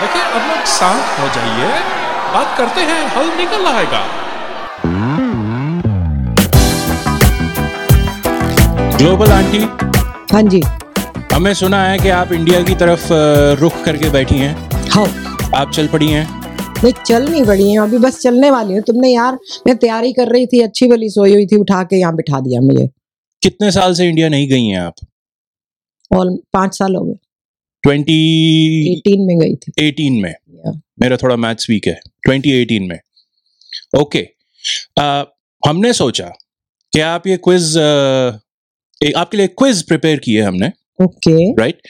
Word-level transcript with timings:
देखिए 0.00 0.22
अब 0.22 0.48
लोग 0.48 0.64
शांत 0.72 1.18
हो 1.20 1.26
जाइए। 1.34 1.68
बात 2.34 2.56
करते 2.58 2.80
हैं 2.90 3.00
हल 3.16 3.26
निकल 3.36 3.66
आएगा। 3.66 4.02
ग्लोबल 8.96 9.32
आंटी 9.32 9.58
हाँ 10.34 10.42
जी। 10.42 10.60
हमें 11.32 11.52
सुना 11.54 11.82
है 11.84 11.98
कि 11.98 12.08
आप 12.08 12.32
इंडिया 12.32 12.62
की 12.62 12.74
तरफ़ 12.74 13.06
रुख 13.60 13.82
करके 13.84 14.10
बैठी 14.10 14.38
हैं। 14.38 14.54
हाँ। 14.90 15.06
आप 15.54 15.70
चल 15.70 15.86
पड़ी 15.88 16.08
हैं। 16.08 16.26
नहीं 16.84 16.92
चल 17.06 17.28
नहीं 17.28 17.42
बड़ी 17.44 17.70
है 17.70 17.78
अभी 17.78 17.98
बस 17.98 18.20
चलने 18.20 18.50
वाली 18.50 18.74
हूँ। 18.74 18.82
तुमने 18.82 19.08
यार 19.08 19.38
मैं 19.66 19.76
तैयारी 19.76 20.12
कर 20.12 20.28
रही 20.28 20.46
थी 20.46 20.60
अच्छी 20.62 20.86
वाली 20.90 21.08
सोई 21.10 21.32
हुई 21.34 21.46
थी 21.46 21.56
उठा 21.56 21.82
के 21.82 21.96
यहाँ 21.96 22.14
बिठा 22.16 22.40
दिया 22.40 22.60
मुझे। 22.60 22.88
कितने 23.42 23.70
साल 23.70 23.94
से 23.94 24.08
इंडिया 24.08 24.28
नहीं 24.28 24.48
गई 24.48 24.66
हैं 24.66 24.80
आप? 24.80 24.94
और 26.10 26.36
पाँच 26.52 26.78
साल 26.78 26.94
हो 26.96 27.04
गए। 27.04 27.14
2018 27.86 28.92
एटीन 28.92 29.22
में 29.26 29.38
गई 29.38 29.54
थी। 29.54 30.20
में। 30.20 30.34
Yeah. 30.34 30.80
मेरा 31.02 31.16
थोड़ा 31.16 31.36
मैथ्स 31.36 31.70
वीक 31.70 31.86
है। 31.86 32.00
2018 32.28 32.88
में। 32.88 32.98
ओके 34.00 34.28
अ, 34.98 35.24
हमने 35.68 35.92
सोचा 35.92 36.24
कि 36.92 37.00
आप 37.00 37.26
ये 37.26 37.36
क्विज 37.36 37.76
एक 39.00 39.16
आपके 39.16 39.36
लिए 39.36 39.46
क्विज 39.46 39.82
प्रिपेयर 39.82 40.18
किए 40.18 40.40
हमने? 40.42 40.70
ओके 41.02 41.52
राइट 41.52 41.80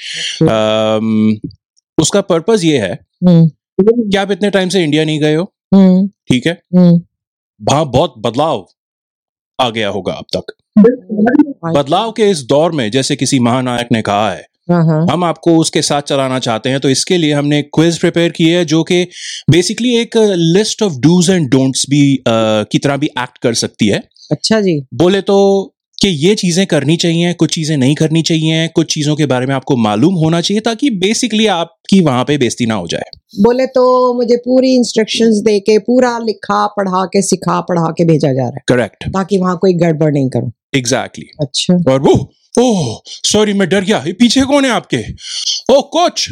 उसका 1.99 2.21
पर्पस 2.21 2.65
ये 2.65 2.79
है 2.79 2.93
हम्म 3.29 3.49
कि 3.81 4.17
आप 4.17 4.31
इतने 4.31 4.51
टाइम 4.51 4.69
से 4.69 4.85
इंडिया 4.85 5.05
नहीं 5.05 5.21
गए 5.21 5.35
हो। 5.35 5.53
हम्म 5.75 6.07
ठीक 6.09 6.47
है? 6.47 6.63
हम्म 6.77 7.01
वहाँ 7.73 7.91
बहुत 7.91 8.15
बदलाव 8.19 8.67
आ 9.61 9.71
गया 9.71 9.89
होगा 9.89 10.13
अब 10.13 10.25
तक। 10.37 10.53
बदलाव 11.75 12.13
के 12.13 12.31
इस 12.31 12.43
दौर 12.43 12.73
में 12.73 12.91
जैसे 12.91 13.17
किसी 13.17 13.39
महानायक 13.39 13.89
ने 13.93 14.03
कहा 14.03 14.31
है 14.31 14.37
हाँ 14.37 14.39
हाँ 14.39 14.50
हम 14.73 15.25
आपको 15.25 15.57
उसके 15.57 15.83
साथ 15.83 16.03
चलाना 16.03 16.39
चाहते 16.39 16.69
हैं 16.71 16.81
तो 16.81 16.91
इसके 16.91 17.17
लिए 17.19 17.33
हमने 17.33 17.63
क्विज 17.63 17.99
प्रिपेयर 17.99 18.31
की 18.31 18.49
है 18.49 18.65
जो 18.65 18.83
कि 18.83 19.07
बेसिकली 19.51 19.97
एक 19.97 20.17
list 20.37 20.83
of 20.83 20.99
dos 20.99 21.31
and 21.31 21.49
don'ts 21.51 21.87
भी 21.91 22.17
अ, 22.17 22.23
की 22.73 22.79
तरह 22.79 22.97
भी 22.97 23.07
एक्ट 23.07 23.39
कर 23.39 23.55
सकती 23.55 23.87
है। 23.87 24.03
अच्छा 24.33 24.61
जी। 24.61 24.81
बोले 24.95 25.21
तो 25.21 25.37
कि 25.99 26.09
ये 26.09 26.35
चीज़ें 26.35 26.67
करनी 26.67 26.97
चाहिए 26.97 27.33
कुछ 27.33 27.55
चीज़ें 27.55 27.77
नहीं 27.77 27.95
करनी 27.95 28.23
चाहिए 28.23 28.69
कुछ 28.69 28.93
चीज़ों 28.95 29.17
के 29.17 29.27
बारे 29.27 29.47
में 29.47 29.55
आपको 29.55 29.77
मालूम 29.77 30.15
होना 30.15 30.41
चाहिए 30.41 30.61
ताकि 30.61 30.91
बेसिकली 30.91 31.47
आपकी 31.47 32.01
वहाँ 32.01 32.25
पे 32.25 32.37
बेइज्जती 32.39 32.67
ना 32.67 32.75
हो 32.75 32.87
जाए। 32.87 33.11
बोले 33.43 33.67
तो 33.67 34.15
मुझे 34.15 34.37
पूरी 34.37 34.75
इंस्ट्रक्शंस 34.77 35.37
दे 35.37 35.59
के 35.61 35.79
पूरा 35.79 36.19
लिखा 36.19 36.67
पढ़ा 36.67 37.05
के 37.05 37.23
सिखा 37.23 37.61
पढ़ा 37.61 37.91
के 37.91 38.05
भेजा 38.05 38.33
जा 38.33 38.43
रहा 38.43 38.55
है 38.57 38.63
करेक्ट 38.69 39.09
ताकि 39.09 39.39
वहाँ 39.39 39.57
कोई 39.59 39.73
गड़बड़ 39.75 40.13
नहीं 40.13 40.29
करूँ। 40.29 40.51
Exactly 40.77 41.25
exactly. 41.25 41.47
अच्छा। 41.47 41.93
और 41.93 42.01
वो 42.01 42.15
ओह 42.55 43.01
सॉरी 43.07 43.53
मैं 43.53 43.69
डर 43.69 43.85
गया। 43.85 44.03
ये 44.07 44.13
पीछे 44.13 44.43
कौन 44.45 44.65
है 44.65 44.71
आपके? 44.71 45.03
ओ 45.73 45.81
coach 45.93 46.29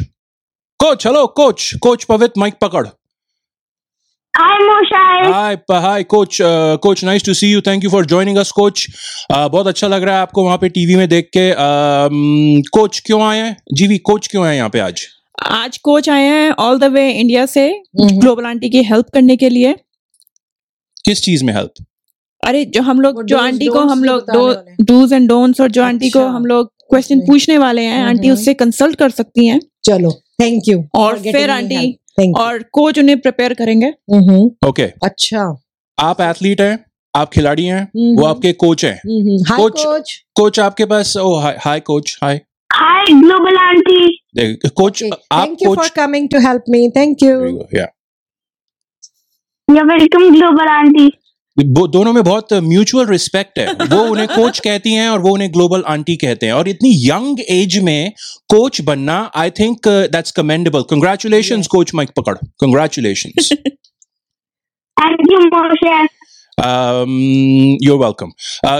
coach 0.79 1.05
hello 1.07 1.25
coach 1.37 1.73
coach 1.81 2.03
Pavit 2.03 2.37
mic 2.37 2.53
पकड़। 2.61 2.87
Hi 4.33 5.55
hi 5.71 6.03
coach 6.03 6.37
coach 6.83 7.03
nice 7.03 7.23
to 7.25 7.33
see 7.33 7.51
you 7.51 7.61
thank 7.61 7.83
you 7.83 7.89
for 7.89 8.05
joining 8.05 8.37
us 8.37 8.51
coach 8.51 8.85
बहुत 9.31 9.67
अच्छा 9.67 9.87
लग 9.87 10.03
रहा 10.03 10.15
है 10.15 10.21
आपको 10.21 10.43
वहाँ 10.43 10.57
पे 10.57 10.69
टीवी 10.69 10.95
में 10.95 11.07
देख 11.09 11.29
के। 11.37 11.51
कोच 12.69 12.97
uh, 12.97 13.05
क्यों 13.05 13.21
आए 13.23 13.39
हैं? 13.39 13.55
जीवी 13.73 13.97
कोच 13.97 14.27
क्यों 14.27 14.45
आए 14.45 14.55
यहाँ 14.55 14.69
पे 14.69 14.79
आज? 14.79 15.05
आज 15.41 15.77
कोच 15.77 16.09
आए 16.09 16.23
हैं 16.23 16.51
ऑल 16.51 16.79
द 16.79 16.83
वे 16.93 17.09
इंडिया 17.11 17.45
से 17.45 17.67
हम्म। 17.67 18.19
ग्लोबल 18.19 18.45
आंटी 18.45 18.69
की 18.69 18.83
हेल्प 18.83 19.09
करने 19.13 19.37
के 19.37 19.49
लिए। 19.49 19.73
किस 21.05 21.21
चीज़ 21.23 21.43
में 21.45 21.53
हेल्प 21.53 21.85
अरे 22.47 22.65
जो 22.65 22.81
हम 22.81 23.01
लोग 23.01 23.23
जो 23.23 23.37
आंटी 23.37 23.67
को 23.67 23.79
हम 23.79 24.03
लोग। 24.03 24.25
डूज 24.81 25.13
एंड 25.13 25.29
डोंट्स 25.29 25.61
और 25.61 25.71
जो 25.71 25.83
आंटी 25.83 26.09
को 26.09 26.19
अच्छा। 26.19 26.31
हम 26.31 26.45
लोग 26.45 26.71
क्वेश्चन 26.89 27.19
पूछने 27.19 27.57
वाले 27.57 27.81
हैं 27.81 28.03
आंटी 28.03 28.27
हम्म। 28.27 28.39
उससे 28.39 28.53
कंसल्ट 28.53 28.95
कर 28.95 29.09
सकती 29.09 29.47
हैं। 29.47 29.61
चलो 29.85 30.11
थैंक 30.41 30.63
यू 30.67 30.83
और 30.95 31.19
फिर 31.19 31.49
आंटी 31.49 31.99
और 32.37 32.63
कोच 32.63 32.99
उन्हें 32.99 33.19
प्रिपेयर 33.19 33.53
करेंगे। 33.53 33.89
ओके 34.67 34.83
अच्छा। 34.83 35.61
आप 35.99 36.21
एथलीट 36.21 36.61
हैं 36.61 36.85
आप 37.15 37.29
खिलाड़ी 37.29 37.65
हैं 37.65 37.83
वो 37.95 38.11
हम्म। 38.11 38.25
आपके 38.25 38.53
कोच 38.53 38.85
हैं। 38.85 39.01
कोच- 39.57 39.83
कोच 39.83 40.23
कोच 40.35 40.59
आपके 40.59 40.85
पास 40.85 41.17
ओ 41.17 41.35
hi 41.35 41.57
hi 41.61 41.79
coach 41.79 42.19
hi 42.23 42.41
Hi, 42.79 43.21
global 43.23 43.57
auntie 43.57 44.19
coach 44.55 45.03
आप 45.31 45.47
thank 45.47 45.57
you 45.63 45.75
for 45.75 45.89
coming 45.95 46.29
to 46.29 46.39
help 46.39 46.63
me 46.69 46.89
thank 46.89 47.23
you 47.23 47.63
yeah 47.75 47.87
You're 49.67 49.89
welcome, 49.89 50.23
Global 50.35 50.67
Auntie. 50.67 51.07
वो 51.07 51.18
दोनों 51.63 52.13
में 52.13 52.23
बहुत 52.23 52.53
म्यूचुअल 52.53 53.05
रिस्पेक्ट 53.05 53.59
है। 53.59 53.71
वो 53.71 54.03
उन्हें 54.03 54.27
कोच 54.27 54.59
कहती 54.59 54.93
हैं 54.93 55.09
और 55.09 55.19
वो 55.19 55.29
उन्हें 55.29 55.53
ग्लोबल 55.53 55.83
आंटी 55.87 56.15
कहते 56.15 56.45
हैं। 56.45 56.53
और 56.53 56.69
इतनी 56.69 56.91
यंग 57.09 57.39
एज 57.49 57.77
में 57.79 58.11
कोच 58.49 58.81
बनना 58.81 59.31
I 59.35 59.49
think 59.49 59.87
that's 59.87 60.31
commendable 60.31 60.81
congratulation 60.81 61.61
coach 61.61 61.93
mic 61.95 62.09
पकड़ 62.19 62.37
you, 65.29 65.41
Moshai. 65.53 66.07
Welcome 68.03 68.31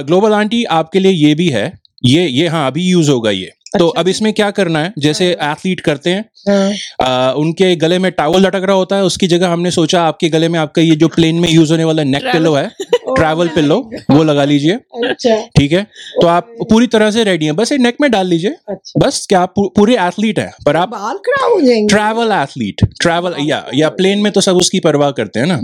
global 0.02 0.34
auntie 0.34 0.64
आपके 0.64 1.00
लिए 1.00 1.12
ये 1.12 1.36
भी 1.36 1.48
है। 1.50 1.80
ये 2.06 2.28
ये 2.28 2.48
हाँ 2.48 2.68
अभी 2.68 2.84
यूज़ 2.84 3.12
होगा 3.12 3.32
ये। 3.32 3.52
तो 3.74 3.88
अच्छा। 3.88 4.00
अब 4.02 4.08
इसमें 4.08 4.32
क्या 4.34 4.50
करना 4.52 4.80
है? 4.80 4.94
जैसे 5.00 5.26
एथलीट 5.32 5.80
करते 5.80 6.10
हैं 6.10 6.24
हाँ, 6.50 6.72
आ, 7.02 7.32
उनके 7.34 7.76
गले 7.76 7.98
में 8.00 8.12
टावल 8.12 8.46
लटक 8.46 8.64
रहा 8.64 8.76
होता 8.76 8.96
है 8.96 9.04
उसकी 9.04 9.28
जगह 9.28 9.50
हमने 9.50 9.72
सोचा 9.72 10.02
आपके 10.04 10.30
गले 10.30 10.48
में 10.50 10.58
आपका 10.60 10.82
ये 10.82 10.96
जो 10.96 11.08
प्लेन 11.08 11.36
में 11.36 11.50
यूज़ 11.50 11.72
होने 11.72 11.84
वाला 11.84 12.04
नेक 12.04 12.24
पिलो 12.26 12.54
है 12.54 12.68
ट्रैवल 13.10 13.48
पिलो 13.48 13.78
वो 14.12 14.24
लगा 14.24 14.44
लीजिए। 14.44 14.74
अच्छा। 15.06 15.36
ठीक 15.58 15.72
है? 15.72 15.84
तो 16.22 16.28
आप 16.28 16.48
पूरी 16.70 16.88
तरह 16.88 17.12
से 17.12 17.24
रेडी 17.24 17.46
हैं। 17.46 17.56
बस 17.56 17.72
ये 17.72 17.78
नेक 17.78 17.96
में 18.02 18.10
डाल 18.12 18.28
लीजिए। 18.28 18.56
अच्छा। 18.70 19.00
बस 19.00 19.26
क्या 19.30 19.40
आप 19.40 19.54
पूरे 19.76 19.96
एथलीट 19.98 20.40
हैं 20.40 20.52
पर 20.66 20.76
आप 20.76 20.94
हो 20.96 21.60
ट्रैवल 21.88 22.32
एथलीट 22.32 22.82
ट्रैवल 23.02 23.36
या 23.40 23.64
या 23.76 23.90
प्लेन 23.90 24.20
में 24.20 24.32
तो 24.32 24.42
सब 24.42 24.58
उसकी 24.58 24.80
परवाह 24.80 25.12
करते 25.12 25.40
हैं 25.40 25.48
ना? 25.48 25.56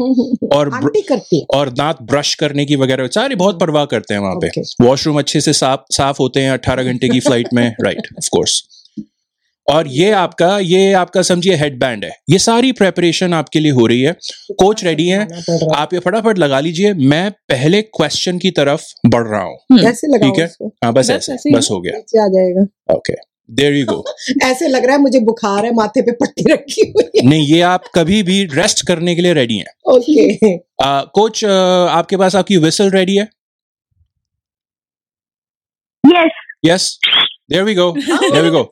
और 0.56 0.70
और 1.56 1.70
दांत 1.70 1.98
ब्रश 2.02 2.34
करने 2.36 2.66
की 2.66 2.76
वगैरह 2.76 3.08
सारी 3.08 3.36
बहुत 3.36 3.60
परवाह 3.60 3.86
करते 3.86 4.14
हैं 4.14 4.22
वहाँ 4.22 4.36
पे। 4.36 4.62
वॉशरूम 4.82 5.20
अच्छे 5.20 5.42
से 5.42 5.54
साफ़ 5.54 5.80
साफ़ 5.92 6.18
होते 6.20 6.42
हैं 6.42 6.52
अट्ठारह 6.52 6.84
घंटे 6.84 7.10
की 7.10 7.20
फ़्लाइट 7.20 7.48
में 7.54 7.66
राइट 7.86 7.95
ऑफ़ 7.98 8.30
कोर्स 8.32 8.64
और 9.68 9.88
ये 9.88 10.10
आपका 10.12 10.58
ये 10.60 10.92
आपका 10.94 11.22
समझिए 11.22 11.56
हेड 11.56 11.80
बैंड 11.80 12.04
है। 12.06 12.12
ये 12.30 12.40
सारी 12.40 12.72
प्रेपरेशन 12.72 13.34
आपके 13.34 13.60
लिए 13.60 13.72
हो 13.72 13.86
रही 13.88 14.02
है। 14.02 14.12
कोच 14.60 14.84
रेडी 14.84 15.08
हैं। 15.08 15.70
आप 15.76 15.94
ये 15.94 16.00
फटाफट 16.00 16.38
लगा 16.38 16.60
लीजिए। 16.60 16.94
मैं 16.94 17.30
पहले 17.50 17.82
क्वेश्चन 17.82 18.38
की 18.40 18.52
तरफ़ 18.52 18.84
बढ़ 19.08 19.28
रहा 19.28 19.42
हूँ। 19.42 19.56
हम्म। 19.72 19.82
कैसे 19.82 20.08
लगाऊँ 20.08 20.32
ठीक 20.32 20.42
है। 20.42 20.68
हाँ 20.84 20.92
बस 20.94 21.10
बस 21.12 21.30
ऐसे 21.30 21.54
बस 21.54 21.68
हो 21.72 21.80
गया। 21.82 22.24
आ 22.24 22.28
जाएगा। 22.28 22.66
ओके 22.96 23.14
देयर 23.50 23.74
यू 23.74 23.86
गो 23.86 24.04
ऐसे 24.44 24.68
लग 24.68 24.86
रहा 24.86 24.96
है 24.96 25.02
मुझे 25.02 25.20
बुखार 25.20 25.66
है 25.66 25.74
माथे 25.74 26.02
पे 26.02 26.12
पट्टी 26.12 26.52
रखी 26.52 26.82
हुई 26.90 27.10
है। 27.16 27.28
नहीं 27.30 27.48
ये 27.48 27.62
आप 27.64 27.84
कभी 27.96 28.22
भी 28.24 28.44
रेस्ट 28.54 28.86
करने 28.88 29.16
के 29.16 29.22
लिए 29.22 29.34
रेडी 29.34 29.58
हैं। 29.58 29.94
ओके 29.94 30.58
कोच 31.18 31.44
आपके 31.46 32.18
पास 32.18 32.36
आपकी 32.36 32.58
विसल 32.58 32.90
रेडी 32.92 33.16
है? 33.16 33.28
Yes. 36.04 36.32
Yes 36.66 36.98
there 37.50 37.64
we 37.64 37.76
go 37.76 37.92
there 37.98 38.44
we 38.44 38.50
go 38.50 38.64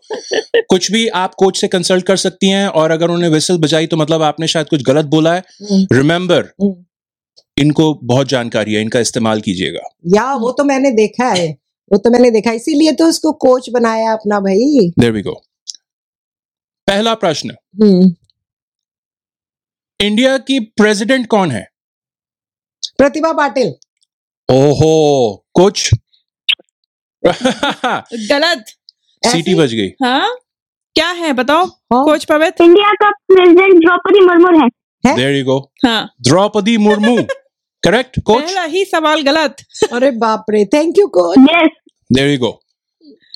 कुछ 0.70 0.92
भी 0.92 1.08
आप 1.08 1.34
कोच 1.34 1.58
से 1.58 1.68
कंसल्ट 1.68 2.06
कर 2.06 2.18
सकती 2.18 2.50
हैं 2.50 2.68
और 2.68 2.92
अगर 2.92 3.06
उन्होंने 3.06 3.28
विसल 3.30 3.58
बजाई 3.58 3.88
तो 3.88 3.98
मतलब 3.98 4.22
आपने 4.22 4.48
शायद 4.48 4.68
कुछ 4.70 4.84
गलत 4.84 5.06
बोला 5.06 5.34
है। 5.36 5.44
रिमेंबर 5.72 6.46
हम्म। 6.62 6.86
इनको 7.58 7.94
बहुत 8.04 8.28
जानकारी 8.28 8.74
है 8.74 8.82
इनका 8.82 9.00
इस्तेमाल 9.00 9.42
कीजिएगा। 9.42 9.82
या 10.08 10.34
वो 10.34 10.52
तो 10.52 10.64
मैंने 10.64 10.92
देखा 10.92 11.28
है। 11.28 11.50
वो 11.92 11.98
तो 11.98 12.10
मैंने 12.10 12.32
देखा 12.32 12.52
इसीलिए 12.52 12.92
तो 12.92 13.06
उसको 13.06 13.32
कोच 13.32 13.70
बनाया 13.70 14.14
अपना 14.14 14.40
भाई। 14.40 14.92
देयर 15.00 15.12
वी 15.12 15.22
गो 15.22 15.34
पहला 16.88 17.14
प्रश्न। 17.14 17.56
हम्म। 17.84 18.16
इंडिया 20.00 20.38
की 20.38 20.60
प्रेसिडेंट 20.60 21.28
कौन 21.28 21.52
है? 21.52 21.68
प्रतिभा 22.98 23.32
पाटिल। 23.34 23.74
ओहो 24.50 25.46
कोच 25.54 25.90
गलत। 28.30 28.66
सीटी 29.26 29.56
बज 29.56 29.74
गई। 29.74 29.88
हाँ? 29.88 30.36
क्या 30.96 31.08
है? 31.08 31.34
बताओ। 31.34 31.66
हाँ। 31.66 32.06
कोच 32.06 32.26
पवित 32.26 32.62
इंडिया 32.62 32.92
का 32.92 33.10
प्रेसिडेंट 33.10 33.74
द्रौपदी 33.86 34.20
मुर्मू 34.20 34.60
है? 34.60 34.70
देयर 35.16 35.36
यू 35.36 35.46
गो 35.46 35.72
हाँ। 35.86 36.10
द्रौपदी 36.22 36.78
मुर्मू। 36.78 37.18
करेक्ट 37.84 38.20
कोच 38.20 38.44
पहला 38.44 38.64
ही 38.64 38.86
सवाल 38.86 39.22
गलत। 39.22 39.56
अरे 39.94 40.12
बाप 40.12 40.46
रे 40.50 40.66
thank 40.66 41.00
you 41.00 41.08
coach 41.08 41.38
yes 41.38 41.70
there 42.14 42.30
you 42.30 42.38
go 42.38 42.60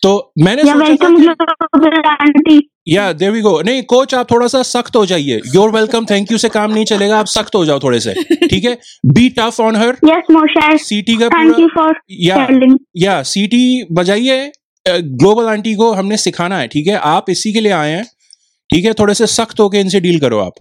तो 0.04 0.34
मैंने 0.40 0.64
सोचा 0.64 1.34
था. 1.34 2.56
या 2.88 3.14
देयर 3.14 3.32
वी 3.32 3.42
गो 3.42 3.62
नहीं 3.62 3.84
कोच 3.84 4.16
आप 4.16 4.32
थोड़ा 4.32 4.48
सा 4.48 4.64
सख्त 4.64 4.96
हो 4.96 5.06
जाइए। 5.06 5.42
योर 5.56 5.72
वेलकम 5.72 6.06
थैंक 6.06 6.32
यू 6.32 6.38
से 6.38 6.50
काम 6.50 6.72
नहीं 6.72 6.86
चलेगा। 6.86 7.20
आप 7.20 7.26
सख्त 7.26 7.56
हो 7.56 7.66
जाओ 7.66 7.80
थोड़े 7.80 8.00
से। 8.00 8.14
ठीक 8.48 8.64
है? 8.64 8.78
Be 9.06 9.30
tough 9.30 9.60
on 9.62 9.76
her 9.76 9.98
Yes. 10.06 10.78
सीटी 10.78 11.18
का 11.18 11.30
पूरा 11.30 11.94
या 12.98 13.24
सीटी 13.24 13.88
बजाइए। 13.92 14.52
ग्लोबल 14.88 15.44
आंटी 15.46 15.76
को 15.76 15.92
हमने 15.92 16.18
सिखाना 16.18 16.58
है 16.60 16.68
ठीक 16.68 16.88
है? 16.88 16.96
आप 16.96 17.30
इसी 17.30 17.54
के 17.54 17.62
लिए 17.62 17.72
आए 17.72 17.92
हैं। 17.92 18.04
ठीक 18.70 18.86
है? 18.86 18.94
थोड़े 18.94 19.14
से 19.14 19.28
सख्त 19.28 19.60
होके 19.60 19.80
इनसे 19.80 20.00
डील 20.00 20.20
करो 20.20 20.40
आप। 20.40 20.54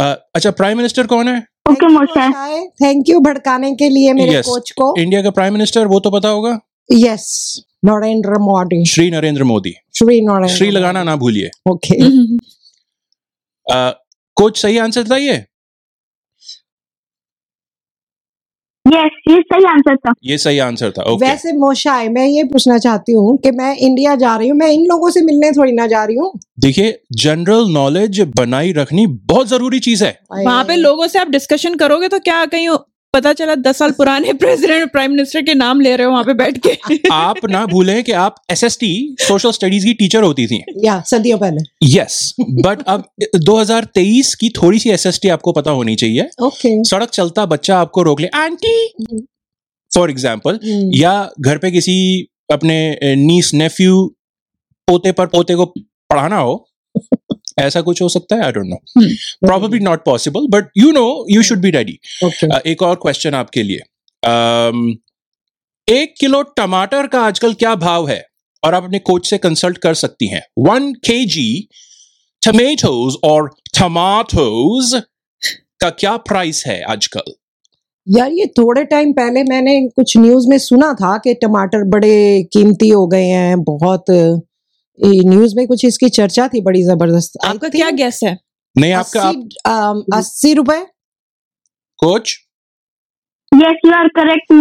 अ, 0.00 0.26
अच्छा 0.34 0.50
प्राइम 0.50 0.76
मिनिस्टर 0.76 1.06
कौन 1.06 1.28
है? 1.28 1.44
Moshai. 1.70 2.62
थैंक 2.62 3.08
यू 3.08 3.20
भड़काने 3.20 3.74
के 3.74 3.88
लिए 3.88 4.12
मेरे 4.12 4.32
Yes. 4.32 4.46
कोच 4.46 4.70
को। 4.70 5.00
इंडिया 5.00 5.22
का 5.22 5.30
प्राइम 5.30 5.52
मिनिस्टर 5.52 5.86
वो 5.86 6.00
तो 6.00 6.10
पता 6.10 6.28
होगा? 6.28 6.58
यस 6.92 7.60
नरेंद्र 7.82 8.38
मोदी। 8.40 8.84
श्री 8.86 9.10
नरेंद्र 9.10 9.44
मोदी। 9.44 9.74
श्री 9.94 10.20
नरेंद्र 10.26 10.56
श्री 10.56 10.70
लगाना 10.70 11.02
ना 11.04 11.16
भूलिए। 11.16 11.50
ओके 11.70 12.00
कोच 14.36 14.58
सही 14.58 14.78
आंसर 14.78 15.10
था 15.10 15.16
ये 15.16 15.44
यस 18.86 19.10
ये 19.28 19.40
सही 19.40 19.64
आंसर 19.64 19.96
था। 19.96 20.12
ये 20.24 20.38
सही 20.38 20.58
आंसर 20.58 20.90
था 20.90 21.02
ओके 21.10 21.26
वैसे 21.26 21.52
मोशाई 21.58 22.08
मैं 22.08 22.26
ये 22.26 22.44
पूछना 22.44 22.78
चाहती 22.78 23.12
हूँ 23.12 23.36
कि 23.38 23.50
मैं 23.50 23.76
इंडिया 23.76 24.14
जा 24.22 24.36
रही 24.36 24.48
हूँ 24.48 24.56
मैं 24.58 24.68
इन 24.68 24.86
लोगों 24.86 25.10
से 25.10 25.20
मिलने 25.24 25.50
थोड़ी 25.52 25.72
ना 25.72 25.86
जा 25.86 26.04
रही 26.04 26.16
हूँ? 26.16 26.32
देखिए 26.60 27.02
जनरल 27.22 27.72
नॉलेज 27.72 28.20
बनाई 28.36 28.72
रखनी 28.72 29.06
बहुत 29.06 29.48
ज़रूरी 29.48 29.80
चीज़ 29.80 30.04
है। 30.04 30.18
वहाँ 30.32 30.64
पे 30.64 30.76
लोगों 30.76 31.08
से 31.08 31.18
आप 31.18 31.30
डिस्कशन 31.30 31.74
करोगे 31.74 32.08
तो 32.08 32.20
क्या 32.20 32.44
कहीं 32.46 32.68
पता 33.14 33.32
चला 33.32 33.54
दस 33.54 33.78
साल 33.78 33.90
पुराने 33.90 34.32
प्रेसिडेंट 34.32 34.92
प्राइम 34.92 35.10
मिनिस्टर 35.10 35.42
के 35.42 35.54
नाम 35.54 35.80
ले 35.80 35.96
रहे 35.96 36.06
हो 36.06 36.12
वहाँ 36.12 36.24
पे 36.24 36.34
बैठ 36.34 36.58
के। 36.66 37.08
आप 37.12 37.36
ना 37.50 37.64
भूलें 37.66 38.02
कि 38.04 38.12
आप 38.12 38.34
एसएसटी 38.50 39.16
सोशल 39.20 39.50
स्टडीज़ 39.50 39.84
की 39.86 39.92
टीचर 39.94 40.22
होती 40.22 40.46
थी। 40.46 40.62
या 40.84 41.00
सदियों 41.06 41.38
पहले 41.38 41.62
यस 41.86 42.34
बट 42.40 42.82
अब 42.86 43.04
2023 43.36 44.34
की 44.34 44.48
थोड़ी 44.50 44.78
सी 44.78 44.90
एसएसटी 44.90 45.28
आपको 45.28 45.52
पता 45.52 45.70
होनी 45.70 45.96
चाहिए। 45.96 46.28
ओके 46.42 46.72
सड़क 46.84 47.10
चलता 47.10 47.46
बच्चा 47.46 47.78
आपको 47.78 48.02
रोक 48.02 48.20
ले। 48.20 48.28
आंटी 48.34 49.26
फॉर 49.94 50.10
एग्ज़ाम्पल 50.10 50.58
या 50.94 51.14
घर 51.40 51.58
पे 51.58 51.70
किसी 51.70 52.28
अपने 52.52 52.98
नीस 53.16 53.54
नेफ्यू 53.54 54.04
पोते 54.88 55.12
पर 55.12 55.26
पोते 55.26 55.54
को 55.54 55.66
पढ़ाना 55.66 56.38
हो 56.38 56.68
ऐसा 57.58 57.80
कुछ 57.80 58.02
हो 58.02 58.08
सकता 58.08 58.36
है? 58.36 58.42
I 58.42 58.52
don't 58.52 58.66
know 58.66 58.76
probably 59.46 59.80
not 59.80 60.04
possible 60.04 60.40
but 60.40 60.64
you 60.78 60.92
know 60.92 61.26
you 61.30 61.42
should 61.42 61.58
be 61.58 61.70
ready 61.70 61.98
एक 62.66 62.82
और 62.82 62.94
क्वेश्चन 62.94 63.34
आपके 63.34 63.62
लिए. 63.62 63.78
अम, 64.24 64.96
एक 65.88 66.14
किलो 66.20 66.42
टमाटर 66.42 67.06
का 67.06 67.20
आजकल 67.20 67.54
क्या 67.54 67.74
भाव 67.74 68.08
है? 68.08 68.26
और 68.64 68.74
आप 68.74 68.84
अपने 68.84 68.98
कोच 68.98 69.30
से 69.30 69.38
कंसल्ट 69.38 69.78
कर 69.78 69.94
सकती 69.94 70.26
हैं. 70.26 70.42
वन 70.58 70.92
के 70.92 71.24
जी 71.24 71.68
टमेटोज 72.46 73.14
और 73.24 73.50
टमाटोज 73.78 75.02
का 75.80 75.90
क्या 75.90 76.16
प्राइस 76.16 76.64
है 76.66 76.82
आजकल? 76.82 77.32
यार 78.08 78.32
ये 78.32 78.46
थोड़े 78.46 78.84
टाइम 78.84 79.12
पहले 79.12 79.42
मैंने 79.42 79.88
कुछ 79.88 80.16
न्यूज़ 80.16 80.48
में 80.48 80.58
सुना 80.58 80.94
था 80.94 81.18
कि 81.18 81.34
टमाटर 81.34 81.84
बड़े 81.84 82.42
कीमती 82.52 82.88
हो 82.88 83.06
गए 83.06 83.24
हैं 83.24 83.62
बहुत 83.62 84.04
न्यूज़ 85.00 85.54
में 85.56 85.66
कुछ 85.66 85.84
इसकी 85.84 86.08
चर्चा 86.10 86.46
थी 86.48 86.60
बड़ी 86.60 86.82
ज़बरदस्त। 86.84 87.38
आपका 87.44 87.68
क्या 87.68 87.90
गैस 87.90 88.20
है? 88.24 88.36
नहीं 88.76 88.92
आपका 88.92 89.22
आप 89.70 90.04
अस्सी 90.14 90.52
रुपए। 90.54 90.80
Coach 91.98 92.34
yes 93.52 93.80
you 93.86 93.92
are 93.92 94.08
correct 94.08 94.52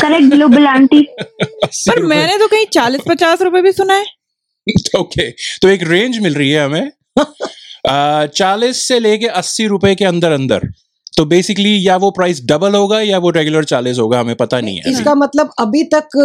correct 0.00 0.34
global 0.34 0.66
auntie 0.66 1.02
पर 1.10 2.02
मैंने 2.02 2.38
तो 2.38 2.46
कहीं 2.48 2.66
चालीस 2.72 3.00
पचास 3.08 3.42
रुपए 3.42 3.62
भी 3.62 3.72
सुना 3.72 3.94
है। 3.94 4.04
ओके 5.00 5.30
तो 5.62 5.68
एक 5.68 5.82
रेंज 5.82 6.18
मिल 6.18 6.34
रही 6.34 6.50
है 6.50 6.64
हमें। 6.64 6.90
चालीस 8.36 8.82
से 8.88 8.98
लेके 9.00 9.26
अस्सी 9.40 9.66
रुपए 9.66 9.94
के 9.94 10.04
अंदर 10.04 10.32
अंदर 10.32 10.66
तो 11.16 11.24
बेसिकली 11.24 11.76
या 11.86 11.96
वो 11.96 12.10
प्राइस 12.10 12.40
डबल 12.46 12.74
होगा 12.74 13.00
या 13.00 13.18
वो 13.18 13.30
रेगुलर 13.30 13.64
चालीस 13.64 13.98
होगा 13.98 14.20
हमें 14.20 14.34
पता 14.36 14.60
नहीं 14.60 14.76
है। 14.76 14.90
इसका 14.90 15.14
मतलब 15.14 15.50
अभी 15.58 15.82
तक 15.94 16.16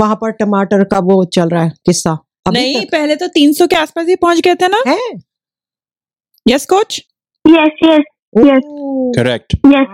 वहाँ 0.00 0.16
पर 0.16 0.30
टमाटर 0.32 0.84
का 0.84 0.98
वो 0.98 1.24
चल 1.34 1.48
रहा 1.48 1.62
है 1.62 1.72
किस्सा। 1.86 2.16
नहीं 2.46 2.80
तक। 2.80 2.90
पहले 2.92 3.16
तो 3.16 3.26
तीन 3.30 3.52
सौ 3.52 3.66
के 3.66 3.76
आसपास 3.76 4.06
ही 4.08 4.16
पहुँच 4.16 4.40
गए 4.40 4.54
थे 4.54 4.68
ना? 4.68 4.82
है। 4.86 4.98
Yes 6.46 6.66
coach 6.66 7.00
yes 7.44 7.84
yes 7.84 8.04
Yes. 8.38 8.64
Oh, 8.64 9.10
correct 9.14 9.54
yes 9.66 9.86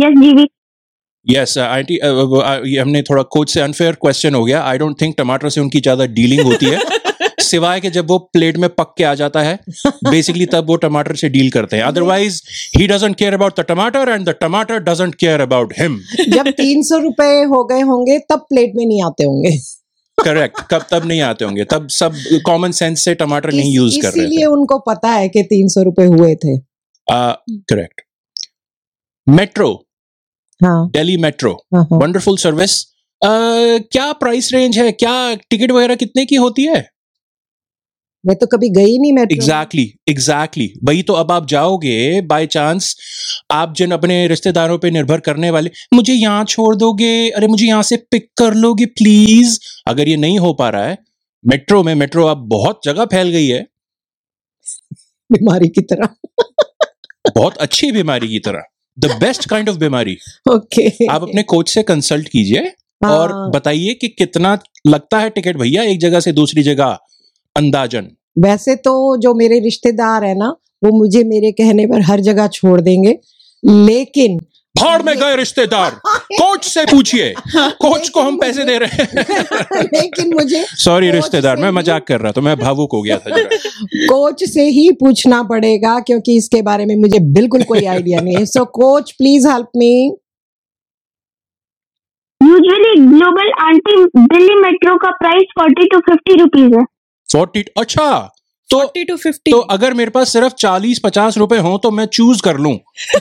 yes 0.00 0.18
GV 0.18 0.44
yes 1.26 1.56
auntie 1.58 1.94
ये 1.94 2.80
हमने 2.80 3.00
थोड़ा 3.02 3.22
कोच 3.32 3.50
से 3.50 3.60
अनफेयर 3.60 3.94
क्वेश्चन 3.94 4.34
हो 4.34 4.44
गया। 4.44 4.60
आई 4.62 4.78
डोंट 4.78 5.00
थिंक 5.00 5.14
टमाटर 5.18 5.48
से 5.48 5.60
उनकी 5.60 5.80
ज़्यादा 5.80 6.04
डीलिंग 6.18 6.40
होती 6.42 6.66
है। 6.66 6.78
सिवाय 7.42 7.80
के 7.80 7.90
जब 7.90 8.10
वो 8.10 8.18
प्लेट 8.32 8.56
में 8.56 8.68
पक 8.70 8.94
के 8.98 9.04
आ 9.04 9.14
जाता 9.14 9.40
है 9.42 9.58
बेसिकली 10.04 10.46
तब 10.46 10.66
वो 10.68 10.76
टमाटर 10.84 11.16
से 11.16 11.28
डील 11.28 11.50
करते 11.50 11.76
हैं। 11.76 11.84
Otherwise 11.84 12.40
he 12.78 12.86
doesn't 12.86 13.16
care 13.16 13.34
about 13.34 13.60
the 13.60 13.64
tamatar 13.68 14.08
and 14.08 14.28
the 14.28 14.34
tamatar 14.40 14.78
doesn't 14.84 15.14
care 15.14 15.40
about 15.40 15.74
him 15.78 15.98
जब 16.28 16.50
तीन 16.56 16.82
सौ 16.82 16.98
रुपए 17.00 17.32
हो 17.52 17.64
गए 17.64 17.80
होंगे 17.90 18.18
तब 18.30 18.46
प्लेट 18.48 18.72
में 18.76 18.84
नहीं 18.86 19.02
आते 19.04 19.24
होंगे। 19.24 19.56
करेक्ट 20.18 20.60
कब 20.70 20.84
तब 20.90 21.04
नहीं 21.04 21.20
आते 21.20 21.44
होंगे। 21.44 21.64
तब 21.64 21.88
सब 21.90 22.14
कॉमन 22.46 22.70
सेंस 22.72 23.04
से 23.04 23.14
टमाटर 23.14 23.52
नहीं 23.52 23.74
यूज़ 23.74 24.00
कर 24.02 24.08
रहे 24.08 24.24
इसीलिए 24.24 24.44
उनको 24.46 24.78
पता 24.88 25.08
है 25.08 25.28
कि 25.28 25.42
तीन 25.42 25.68
सौ 25.68 25.82
रुपए 25.82 26.04
हुए 26.06 26.34
थे। 26.34 26.56
करेक्ट 27.08 28.00
मेट्रो 29.26 29.72
हाँ। 30.60 30.90
दिल्ली 30.90 31.16
मेट्रो 31.16 31.52
वंडरफुल 31.74 32.36
सर्विस 32.36 32.84
क्या 33.22 34.12
प्राइस 34.12 34.52
रेंज 34.52 34.78
है? 34.78 34.90
क्या 34.92 35.34
टिकट 35.50 35.70
वगैरह 35.70 35.94
कितने 35.94 36.24
की 36.26 36.36
होती 36.36 36.64
है? 36.64 36.80
मैं 38.24 38.36
तो 38.36 38.46
कभी 38.46 38.68
गई 38.70 38.98
नहीं 38.98 39.12
मेट्रो 39.12 39.36
एग्जैक्टली 39.36 39.82
एग्जैक्टली 40.08 40.66
भाई 40.84 41.02
तो 41.02 41.12
अब 41.12 41.32
आप 41.32 41.46
जाओगे 41.46 42.20
बाय 42.22 42.46
चांस 42.46 42.94
आप 43.50 43.74
जिन 43.76 43.90
अपने 43.90 44.26
रिश्तेदारों 44.28 44.78
पे 44.78 44.90
निर्भर 44.90 45.20
करने 45.20 45.50
वाले 45.50 45.70
मुझे 45.94 46.12
यहाँ 46.12 46.44
छोड़ 46.44 46.74
दोगे? 46.76 47.30
अरे 47.30 47.46
मुझे 47.46 47.66
यहाँ 47.66 47.82
से 47.82 47.96
पिक 48.10 48.28
कर 48.38 48.54
लोगे 48.54 48.86
प्लीज़ 48.86 49.58
अगर 49.88 50.08
ये 50.08 50.16
नहीं 50.16 50.38
हो 50.38 50.52
पा 50.52 50.68
रहा 50.68 50.86
है 50.86 50.98
मेट्रो 51.44 51.82
में 51.82 51.94
मेट्रो 51.94 52.26
अब 52.26 52.46
बहुत 52.48 52.80
जगह 52.84 53.04
फैल 53.04 53.28
गई 53.28 53.46
है। 53.46 53.60
बीमारी 55.30 55.68
की 55.68 55.80
तरह। 55.80 56.08
बहुत 57.34 57.56
अच्छी 57.56 57.92
बीमारी 57.92 58.28
की 58.28 58.38
तरह। 58.38 58.62
The 58.98 59.16
best 59.20 59.48
kind 59.48 59.68
of 59.68 59.76
bimari. 59.78 60.16
Okay 60.50 61.06
आप 61.06 61.22
अपने 61.22 61.42
कोच 61.42 61.68
से 61.68 61.82
कंसल्ट 61.82 62.28
कीजिए 62.28 62.72
और 63.02 63.32
हाँ, 63.32 63.50
बताइए 63.50 63.94
कि 63.94 64.08
कितना 64.08 64.58
लगता 64.86 65.18
है 65.18 65.30
टिकट 65.30 65.56
भैया 65.56 65.82
एक 65.82 66.00
जगह 66.00 66.20
से 66.20 66.32
दूसरी 66.32 66.62
जगह? 66.62 66.98
अंदाजन। 67.56 68.08
वैसे 68.38 68.74
तो 68.76 69.16
जो 69.16 69.34
मेरे 69.34 69.58
रिश्तेदार 69.60 70.24
है 70.24 70.34
ना 70.38 70.48
वो 70.82 70.90
मुझे 70.98 71.22
मेरे 71.24 71.50
कहने 71.52 71.86
पर 71.86 72.00
हर 72.02 72.20
जगह 72.20 72.46
छोड़ 72.48 72.80
देंगे 72.80 73.18
लेकिन 73.62 74.38
भाड़ 74.74 75.02
में 75.02 75.14
गए 75.16 75.34
रिश्तेदार। 75.36 75.90
कोच 76.32 76.64
से 76.64 76.84
पूछिए। 76.84 77.32
कोच 77.56 78.08
को 78.08 78.20
हम 78.20 78.36
पैसे 78.38 78.64
दे 78.64 78.78
रहे 78.78 79.02
हैं। 79.02 79.82
लेकिन 79.94 80.32
मुझे 80.34 80.64
सॉरी 80.84 81.10
रिश्तेदार 81.10 81.56
मैं 81.56 81.70
मज़ाक 81.70 82.06
कर 82.06 82.20
रहा 82.20 82.32
था 82.32 82.40
मैं 82.40 82.56
भावुक 82.58 82.92
हो 82.92 83.02
गया 83.02 83.18
था 83.18 83.36
कोच 84.08 84.44
से 84.44 84.64
ही 84.68 84.90
पूछना 85.00 85.42
पड़ेगा 85.42 85.98
क्योंकि 86.00 86.36
इसके 86.36 86.62
बारे 86.62 86.86
में 86.86 86.94
मुझे 86.96 87.18
बिल्कुल 87.34 87.62
कोई 87.62 87.84
आइडिया 87.84 88.20
नहीं 88.20 88.36
है। 88.36 88.44
So 88.46 88.64
coach 88.80 89.12
please 89.12 89.48
help 89.48 89.68
me 89.76 89.92
usually 92.40 92.94
global 93.06 93.52
auntie 93.62 94.04
Delhi 94.16 94.54
metro 94.60 94.96
का 94.96 95.10
price 95.18 95.52
forty 95.58 95.86
to 95.86 95.98
fifty 96.00 96.34
rupees 96.40 96.74
है। 96.76 96.84
फोर्टी 97.32 97.64
अच्छा 97.78 98.12
तो 98.70 98.82
टू 98.98 99.16
फिफ्टी। 99.16 99.50
तो 99.50 99.58
अगर 99.70 99.94
मेरे 99.94 100.10
पास 100.10 100.32
सिर्फ़ 100.32 100.54
चालीस 100.54 100.98
पचास 100.98 101.36
रुपए 101.38 101.56
हो 101.58 101.76
तो 101.78 101.90
मैं 101.90 102.04
चूज़ 102.06 102.42
कर 102.42 102.58
लू। 102.58 102.74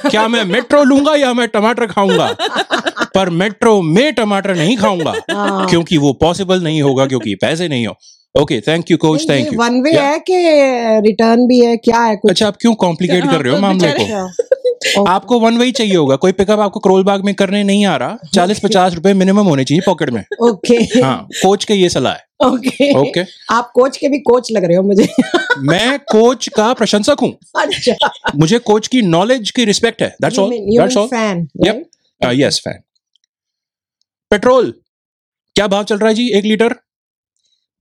क्या 0.10 0.28
मैं 0.28 0.44
मेट्रो 0.46 0.84
लूँगा 0.84 1.16
या 1.16 1.34
मैं 1.34 1.48
टमाटर 1.48 1.88
खाऊँगा? 1.88 2.28
पर 3.16 3.30
मेट्रो 3.30 3.82
में 3.82 4.14
टमाटर 4.14 4.56
नहीं 4.56 4.78
खाऊँगा 4.78 5.14
हाँ। 5.32 5.68
क्योंकि 5.70 5.98
वो 5.98 6.14
पॉसिबल 6.14 6.64
नहीं 6.64 6.82
होगा 6.82 7.06
क्योंकि 7.06 7.36
पैसे 7.36 7.68
नहीं 7.68 7.88
हो। 7.88 7.96
Okay 8.36 8.60
thank 8.62 8.92
you 8.92 8.98
coach 8.98 9.30
thank 9.30 9.54
you 9.54 9.60
one 9.60 9.82
way 9.82 9.92
है 9.92 10.20
कि 10.20 10.36
रिटर्न 11.08 11.46
भी 11.48 11.60
है 11.60 11.76
क्या 11.78 12.00
है 12.00 12.16
कुछ? 12.16 12.32
अच्छा 12.32 12.48
आप 12.48 12.58
क्यों 12.62 12.74
कॉम्प्लिकेट 12.76 13.24
कर 13.24 13.42
रहे 13.42 13.54
हो 13.54 13.60
हाँ, 13.60 13.74
मामले 13.74 13.92
को? 14.00 15.06
आपको 15.08 15.40
वन 15.40 15.58
वे 15.58 15.66
ही 15.66 15.72
चाहिए 15.72 15.96
होगा 15.96 16.16
कोई 16.16 16.32
पिकअप 16.32 16.60
आपको 16.60 16.80
करोल 16.80 17.04
बाग 17.04 17.26
में 17.26 17.34
करने 17.36 17.64
नहीं 17.64 17.86
आ 17.86 17.96
रहा। 17.96 18.18
चालीस 18.34 18.60
पचास 18.60 18.94
रुपए 18.94 19.14
मिनिमम 19.14 19.48
होने 19.48 19.64
चाहिए 19.64 19.82
पॉकेट 19.86 20.10
में। 20.10 20.24
ओके 20.42 20.76
हाँ 21.04 21.28
कोच 21.42 21.66
के 21.66 21.74
ये 21.74 21.90
सलाह 21.90 22.14
है। 22.14 22.48
ओके 22.48 22.92
ओके 23.00 23.24
आप 23.54 23.72
कोच 23.74 23.98
के 23.98 24.10
भी 24.10 24.20
कोच 24.20 24.52
लग 24.52 24.64
रहे 24.64 24.78
हो 24.78 24.84
मुझे। 24.84 25.08
मैं 25.60 26.00
कोच 26.00 26.48
का 26.56 26.72
प्रशंसक 26.74 27.18
हूँ। 27.22 27.34
अच्छा। 27.56 28.12
मुझे 28.36 28.60
कोच 28.60 28.88
की 28.88 29.02
नॉलेज 29.02 29.52
की 29.52 29.66
रिस्पेक्ट 29.66 30.02
है। 30.02 30.16
That's 30.22 30.40
all 30.40 30.50
that's 30.50 30.98
all 30.98 31.08
fan 31.08 31.48
yes 32.22 32.62
fan 32.64 32.80
petrol 34.32 34.74
क्या 35.56 35.68
भाव 35.68 35.84
चल 35.84 35.98
रहा 35.98 36.10
है 36.10 36.16
जी? 36.16 36.28
एक 36.30 36.46
लीटर? 36.46 36.76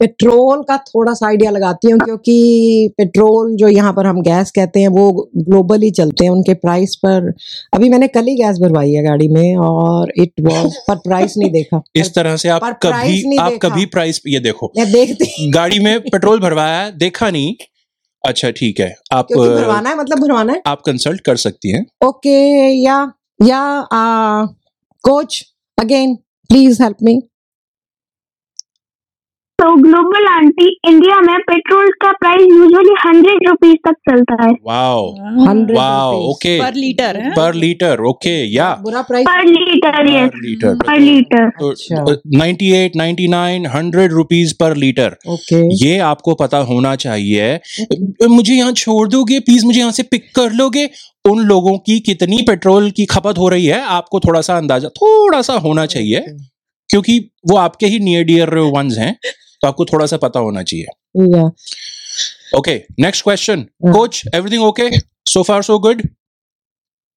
पेट्रोल 0.00 0.62
का 0.62 0.76
थोड़ा 0.78 1.12
सा 1.14 1.26
आइडिया 1.26 1.50
लगाती 1.50 1.90
हूँ 1.90 1.99
क्योंकि 2.00 2.95
पेट्रोल 2.99 3.54
जो 3.57 3.69
यहाँ 3.69 3.92
पर 3.92 4.07
हम 4.07 4.21
गैस 4.23 4.50
कहते 4.50 4.80
हैं 4.80 4.88
वो 4.88 5.11
ग्लोबली 5.38 5.90
चलते 5.90 6.25
हैं 6.25 6.33
उनके 6.33 6.54
प्राइस 6.54 6.95
पर। 6.97 7.33
अभी 7.75 7.88
मैंने 7.88 8.09
कल 8.09 8.26
ही 8.26 8.35
गैस 8.37 8.59
भरवाई 8.59 8.92
है 8.92 9.02
गाड़ी 9.04 9.28
में 9.28 9.57
और 9.59 10.12
इट 10.19 10.33
वाज 10.40 10.76
पर 10.88 10.97
प्राइस 10.99 11.35
नहीं 11.38 11.50
देखा। 11.50 11.83
इस 11.97 12.14
तरह 12.14 12.37
से 12.37 12.49
आप 12.49 12.78
कभी 12.83 13.37
आप 13.38 13.59
कभी 13.62 13.87
प्राइस 13.87 14.21
ये 14.26 14.40
देखो 14.40 14.73
मैं 14.78 14.90
देखती 14.92 15.50
गाड़ी 15.50 15.78
में 15.78 15.99
पेट्रोल 16.00 16.40
भरवाया 16.40 16.88
देखा 16.99 17.30
नहीं। 17.30 17.54
अच्छा 18.25 18.50
ठीक 18.50 18.80
है 18.80 18.95
आप 19.12 19.33
भरवाना 19.33 19.90
है 19.90 19.99
मतलब 19.99 20.21
भरवाना 20.21 20.52
है। 20.52 20.62
आप 20.66 20.83
कंसल्ट 20.87 21.21
कर 21.21 21.37
सकती 21.37 21.71
हैं। 21.73 21.85
Okay 22.07 22.38
yeah 22.83 23.00
yeah 23.40 23.61
coach 25.04 25.42
again 25.78 26.14
please 26.50 26.83
help 26.83 26.97
me 27.02 27.21
तो 29.61 29.67
ग्लोबल 29.76 30.26
आंटी 30.26 30.67
इंडिया 30.88 31.17
में 31.21 31.38
पेट्रोल 31.49 31.90
का 32.02 32.11
प्राइस 32.21 32.43
यूजुअली 32.43 32.95
हंड्रेड 33.00 33.49
रुपीज़ 33.49 33.75
तक 33.87 33.95
चलता 34.09 34.37
है। 34.43 34.50
Wow 34.67 35.02
wow 35.75 36.21
okay 36.29 36.57
per 36.61 36.75
litre 36.75 37.17
है? 37.17 37.31
पर 37.31 37.55
लीटर 37.55 38.00
ओके 38.11 38.33
या 38.55 38.69
बुरा 38.83 39.02
price 39.02 39.26
per 39.26 39.45
litre 39.47 40.07
yes 40.07 40.31
per 40.31 40.38
litre 40.38 40.75
per 40.76 40.99
litre 41.00 41.45
अच्छा। 41.69 42.05
Ninety 42.38 42.71
eight 42.75 42.97
ninety 42.97 43.26
nine 43.29 43.67
hundred 43.75 44.12
rupees 44.12 44.55
per 44.61 44.76
litre 44.76 45.17
okay 45.29 45.61
ये 45.85 45.99
आपको 46.07 46.35
पता 46.35 46.59
होना 46.71 46.95
चाहिए। 46.97 47.59
मुझे 48.29 48.55
यहाँ 48.55 48.73
छोड़ 48.75 49.09
दोगे? 49.09 49.40
प्लीज़ 49.40 49.67
मुझे 49.67 49.79
यहाँ 49.81 49.93
से 49.93 50.02
पिक 50.02 50.25
कर 50.37 50.52
लोगे? 50.52 50.88
उन 51.31 51.45
लोगों 51.45 51.76
की 51.79 51.99
कितनी 52.00 52.40
पेट्रोल 52.49 52.90
की 52.90 53.07
खपत 53.07 53.38
हो 53.38 53.49
रही 53.49 53.67
है 53.67 53.83
आपको 53.99 54.21
थोड़ा 54.21 54.40
सा 54.40 54.57
अंदाज़ा 54.57 54.88
थोड़ा 54.97 55.43
सा 55.43 55.59
होना 55.67 55.87
चाहिए। 55.87 56.25
क्योंकि 56.90 57.19
वो 57.49 57.57
आपके 57.57 57.87
ही 57.87 57.99
नियर 57.99 58.25
डियर 58.25 58.59
वंस 58.76 58.99
हैं। 58.99 59.14
तो 59.62 59.69
आपको 59.69 59.85
थोड़ा 59.85 60.07
सा 60.07 60.17
पता 60.17 60.40
होना 60.40 60.62
चाहिए। 60.62 60.87
Okay 62.59 62.76
next 63.00 63.25
question. 63.25 63.62
Coach 63.93 64.23
everything 64.35 64.62
okay 64.64 64.90
so 65.31 65.43
far 65.43 65.62
so 65.62 65.79
good 65.79 66.02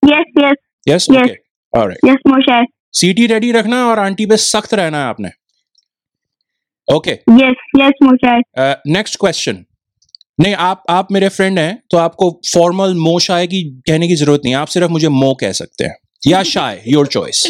yes 0.03 0.33
yes 0.39 0.55
yes. 0.87 1.09
Okay 1.11 1.35
alright 1.73 2.05
yes 2.05 2.23
Moshai 2.27 2.65
सीटी 2.93 3.27
रेडी 3.27 3.51
रखना 3.51 3.85
और 3.87 3.99
आंटी 3.99 4.25
पे 4.25 4.37
सख्त 4.39 4.73
रहना 4.73 4.97
है 4.97 5.05
आपने। 5.05 5.29
Okay 6.87 7.19
yes 7.41 7.69
yes 7.77 7.93
next 8.87 9.19
question 9.19 9.65
Uh, 10.33 10.43
नहीं 10.43 10.53
आप 10.55 10.83
आप 10.89 11.11
मेरे 11.11 11.27
फ्रेंड 11.29 11.59
हैं 11.59 11.83
तो 11.91 11.97
आपको 11.97 12.29
फॉर्मल 12.47 12.93
मो 12.95 13.17
शाय 13.19 13.47
की 13.47 13.61
कहने 13.87 14.07
की 14.07 14.15
ज़रूरत 14.15 14.41
नहीं 14.45 14.53
आप 14.55 14.67
सिर्फ़ 14.67 14.91
मुझे 14.91 15.07
मो 15.07 15.33
कह 15.41 15.51
सकते 15.51 15.83
हैं। 15.83 15.95
या 16.27 16.41
शाय 16.43 16.81
your 16.87 17.07
choice 17.07 17.45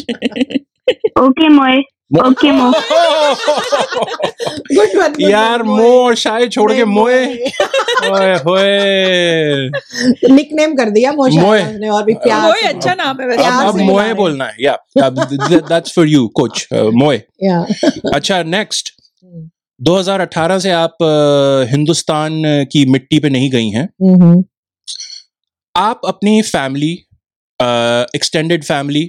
okay 1.19 1.49
Mo 1.49 1.77
Okay, 2.13 2.51
Mo. 2.53 2.65
Good 4.75 4.97
one 4.97 5.15
यार 5.21 5.63
मो 5.63 5.87
और 5.99 6.15
शाय 6.15 6.47
छोड़ 6.47 6.71
के 6.73 6.83
मोए। 6.85 7.23
ओए 8.09 8.33
होए। 8.39 9.69
निकनेम 10.31 10.75
कर 10.75 10.89
दिया 10.89 11.11
मोशा 11.11 11.41
मोए। 11.41 11.63
ने 11.77 11.89
और 11.89 12.03
भी 12.03 12.13
प्यार 12.23 12.53
से। 12.53 12.67
अच्छा 12.67 12.93
नाम 12.93 13.21
है 13.21 13.27
वैसे। 13.27 13.45
अब 13.67 13.79
मोए 13.81 14.13
बोलना 14.13 14.45
है 14.45 14.55
या। 14.61 14.77
दैट्स 14.97 15.93
फॉर 15.95 16.07
यू 16.07 16.27
कोच 16.35 16.67
मोए। 16.73 17.21
या 17.43 17.65
अच्छा 18.13 18.41
नेक्स्ट 18.43 18.93
2018 19.79 20.59
से 20.59 20.71
आप 20.71 20.97
हिंदुस्तान 21.71 22.41
की 22.71 22.85
मिट्टी 22.85 23.19
पे 23.19 23.29
नहीं 23.29 23.49
गई 23.51 23.69
हैं। 23.69 23.85
हम्म 24.03 24.43
आप 25.75 26.01
अपनी 26.07 26.41
फैमिली 26.41 26.91
एक्सटेंडेड 28.15 28.63
फैमिली 28.63 29.05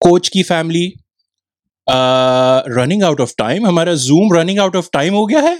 कोच 0.00 0.28
की 0.28 0.42
family 0.42 0.92
running 2.68 3.02
out 3.02 3.20
of 3.20 3.32
time 3.38 3.66
हमारा 3.66 3.94
Zoom 3.94 4.36
running 4.36 4.58
out 4.58 4.76
of 4.76 4.88
time 4.92 5.14
हो 5.14 5.26
गया 5.26 5.40
है। 5.40 5.54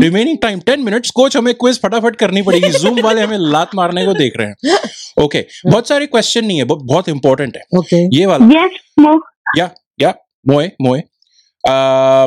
Remaining 0.00 0.38
time 0.42 0.60
ten 0.60 0.80
minutes 0.80 1.10
coach 1.10 1.36
हमें 1.36 1.54
क्विज 1.54 1.80
फटाफट 1.80 2.16
करनी 2.16 2.42
पड़ेगी। 2.42 2.68
जूम 2.78 3.00
वाले 3.00 3.20
हमें 3.20 3.38
लात 3.38 3.74
मारने 3.74 4.06
को 4.06 4.14
देख 4.14 4.32
रहे 4.36 4.48
हैं। 4.48 4.78
ओके 5.24 5.38
okay, 5.38 5.72
बहुत 5.72 5.88
सारे 5.88 6.06
क्वेश्चन 6.06 6.44
नहीं 6.44 6.58
है 6.58 6.64
बहुत- 6.64 7.08
इंपॉर्टेंट 7.08 7.56
है। 7.56 7.62
ओके 7.78 8.18
ये 8.18 8.26
वाला। 8.26 8.46
यस 8.46 8.70
मो 8.98 9.22
या 9.58 9.70
या 10.00 10.14
मोए 10.48 10.70
मोए 10.82 11.00
अ, 11.68 12.26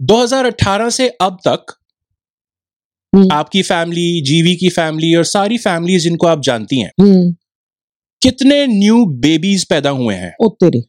2018 0.00 0.90
से 0.90 1.08
अब 1.08 1.38
तक 1.48 1.66
हम्म। 3.14 3.28
आपकी 3.32 3.62
फैमिली 3.62 4.20
जीवी 4.20 4.56
की 4.56 4.68
फैमिली 4.68 5.14
और 5.14 5.24
सारी 5.24 5.58
फैमिली 5.58 5.98
जिनको 5.98 6.26
आप 6.26 6.40
जानती 6.42 6.80
हैं 6.80 6.92
हम्म। 7.00 7.34
कितने 8.22 8.66
न्यू 8.66 9.06
बेबीज 9.06 9.64
पैदा 9.64 9.90
हुए 9.90 10.14
हैं? 10.14 10.34
ओ 10.40 10.48
तेरी 10.48 10.82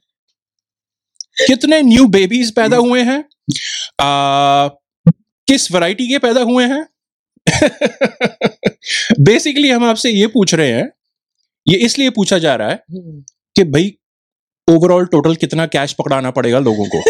कितने 1.48 1.82
न्यू 1.82 2.06
बेबीज 2.08 2.52
पैदा 2.56 2.78
हुए 2.78 3.02
हैं? 3.02 3.20
आ, 4.02 4.68
किस 5.48 5.72
वैरायटी 5.72 6.08
के 6.08 6.18
पैदा 6.18 6.42
हुए 6.42 6.66
हैं? 6.66 6.86
बेसिकली 9.20 9.70
हम 9.70 9.86
आपसे 9.86 10.10
ये 10.12 10.28
पूछ 10.28 10.54
रहे 10.54 10.72
हैं 10.72 10.92
ये 11.68 11.78
इसलिए 11.78 12.10
पूछा 12.10 12.38
जा 12.38 12.56
रहा 12.56 12.70
है 12.70 12.76
हम्म। 12.76 13.24
कि 13.56 13.64
भाई 13.64 13.96
ओवरऑल 14.68 15.06
टोटल 15.06 15.36
कितना 15.36 15.66
कैश 15.66 15.94
पकड़ाना 15.94 16.32
पड़ेगा 16.32 16.60
लोगों 16.60 16.86
को? 16.96 17.04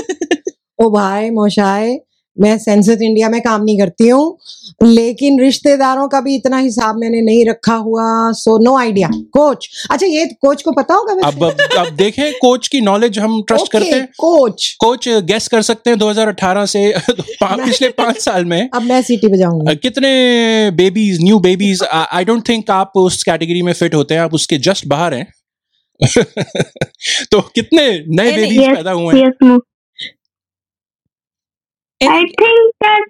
ओ 0.86 0.90
भाई 0.90 1.30
मोशाए। 1.30 2.00
मैं 2.42 2.58
सेंसस 2.58 2.98
इंडिया 3.02 3.30
में 3.30 3.42
काम 3.42 3.64
नहीं 3.64 3.80
करती 3.80 4.08
हूँ 4.08 4.38
लेकिन 4.84 5.40
रिश्तेदारों 5.40 6.08
का 6.08 6.22
भी 6.22 6.36
इतना 6.36 6.58
हिसाब 6.58 6.98
मैंने 6.98 7.22
नहीं 7.22 7.46
रखा 7.50 7.74
हुआ 7.76 8.32
सो 8.32 8.58
नो 8.58 8.78
आइडिया 8.78 9.10
कोच 9.14 9.70
अच्छा 9.92 10.06
ये 10.08 10.26
कोच 10.26 10.62
को 10.62 10.72
पता 10.72 10.94
होगा 10.94 11.28
अब 11.28 11.44
अब, 11.44 11.58
अब 11.78 11.88
देखें 11.96 12.34
कोच 12.34 12.68
की 12.68 12.82
नॉलेज 12.82 13.20
हम 13.20 13.44
ट्रस्ट 13.48 13.64
okay, 13.64 13.72
करते 13.72 13.90
हैं। 13.90 14.06
कोच 14.06 14.76
कोच 14.80 15.10
गेस 15.10 15.48
कर 15.48 15.62
सकते 15.62 15.90
हैं 15.90 15.98
2018 15.98 16.66
से 16.66 16.94
पा- 17.20 17.66
पिछले 17.66 17.90
पाँच 17.90 18.18
साल 18.18 18.46
में। 18.46 18.70
अब 18.74 18.82
मैं 18.82 19.02
सीटी 19.02 19.28
बजाऊँगी 19.28 19.72
अ, 19.72 19.74
कितने 19.74 20.72
babies 20.72 21.22
new 21.24 21.40
babies 21.40 21.84
I 22.12 22.26
don't 22.26 22.50
think 22.50 22.72
आप 22.72 22.92
उस 22.96 23.24
कैटेगरी 23.24 23.62
में 23.62 23.74
फिट 23.74 23.96
होते 23.96 24.14
हैं 24.14 24.22
आप 24.22 24.34
उसके 24.34 24.58
जस्ट 24.58 24.88
बाहर 24.88 25.14
हैं। 25.14 25.28
तो 27.32 27.42
कितने 27.42 27.88
नए 28.08 28.32
बेबीज 28.36 28.60
पैदा 28.76 28.92
हुए 28.92 29.16
हैं? 29.16 29.60
मो 32.02 32.10
आई 32.10 32.24
थिंक 32.42 32.72
दैट 32.84 33.08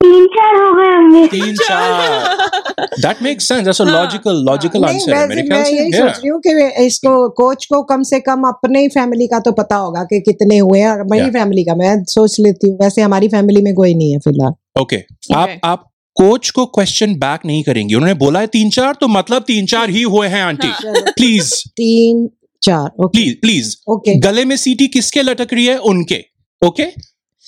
तीन 0.00 0.26
चार 0.26 0.54
हो 0.56 0.72
गए 0.74 0.90
होंगे 0.94 1.26
तीन 1.28 1.54
चार। 1.56 2.82
That 3.00 3.22
makes 3.22 3.48
sense 3.48 3.64
that's 3.64 3.80
a 3.80 3.84
हाँ, 3.84 3.92
लॉजिकल 3.92 4.42
लॉजिकल 4.46 4.80
नहीं 4.80 4.94
आंसर 4.94 5.14
है 5.14 5.26
मेरे 5.28 5.42
मैं 5.42 5.48
ख्याल 5.50 5.64
से 5.64 5.76
यही 5.76 5.90
yeah. 5.90 6.00
सोच 6.00 6.18
रही 6.18 6.28
हूँ 6.28 6.40
कि 6.40 6.84
इसको 6.86 7.28
कोच 7.40 7.64
को 7.66 7.82
कम 7.84 8.02
से 8.10 8.20
कम 8.20 8.46
अपने 8.48 8.80
ही 8.80 8.88
फैमिली 8.88 9.26
का 9.26 9.40
तो 9.40 9.52
पता 9.52 9.76
होगा 9.76 10.04
कि 10.04 10.20
कितने 10.20 10.58
हुए 10.58 10.78
हैं 10.80 10.88
और 10.90 11.04
मेरी 11.10 11.24
Yeah. 11.24 11.34
फैमिली 11.34 11.64
का। 11.64 11.74
मैं 11.74 11.92
सोच 12.04 12.36
लेती 12.40 12.68
हूँ। 12.70 12.78
वैसे 12.82 13.02
हमारी 13.02 13.28
फैमिली 13.28 13.62
में 13.62 13.74
कोई 13.74 13.94
नहीं 13.94 14.12
है 14.12 14.18
फ़िलहाल। 14.18 14.82
ओके 14.82 15.02
आप 15.34 15.58
आप 15.64 15.84
कोच 16.16 16.50
को 16.50 16.66
क्वेश्चन 16.78 17.14
बैक 17.18 17.40
नहीं 17.46 17.62
करेंगे। 17.62 17.94
उन्होंने 17.94 18.14
बोला 18.18 18.40
है 18.40 18.46
तीन 18.54 18.70
चार 18.70 18.94
तो 19.00 19.08
मतलब 19.08 19.42
तीन 19.46 19.66
चार 19.66 19.90
ही 19.90 20.02
हुए 20.14 20.28
हैं 20.28 20.42
आंटी। 20.42 20.68
हाँ। 20.68 20.94
प्लीज़ 21.10 21.52
तीन 21.76 22.28
चार 22.62 22.90
प्लीज़ 23.00 23.34
प्लीज़ 23.40 23.76
ओके 23.90 24.14
गले 24.20 24.44
में 24.44 24.56
सीटी 24.56 24.86
किसके 24.86 25.22
लटक 25.22 25.52
रही 25.52 25.66
है? 25.66 25.76
उनके 25.78 26.24
ओके 26.62 26.82
okay? 26.82 27.02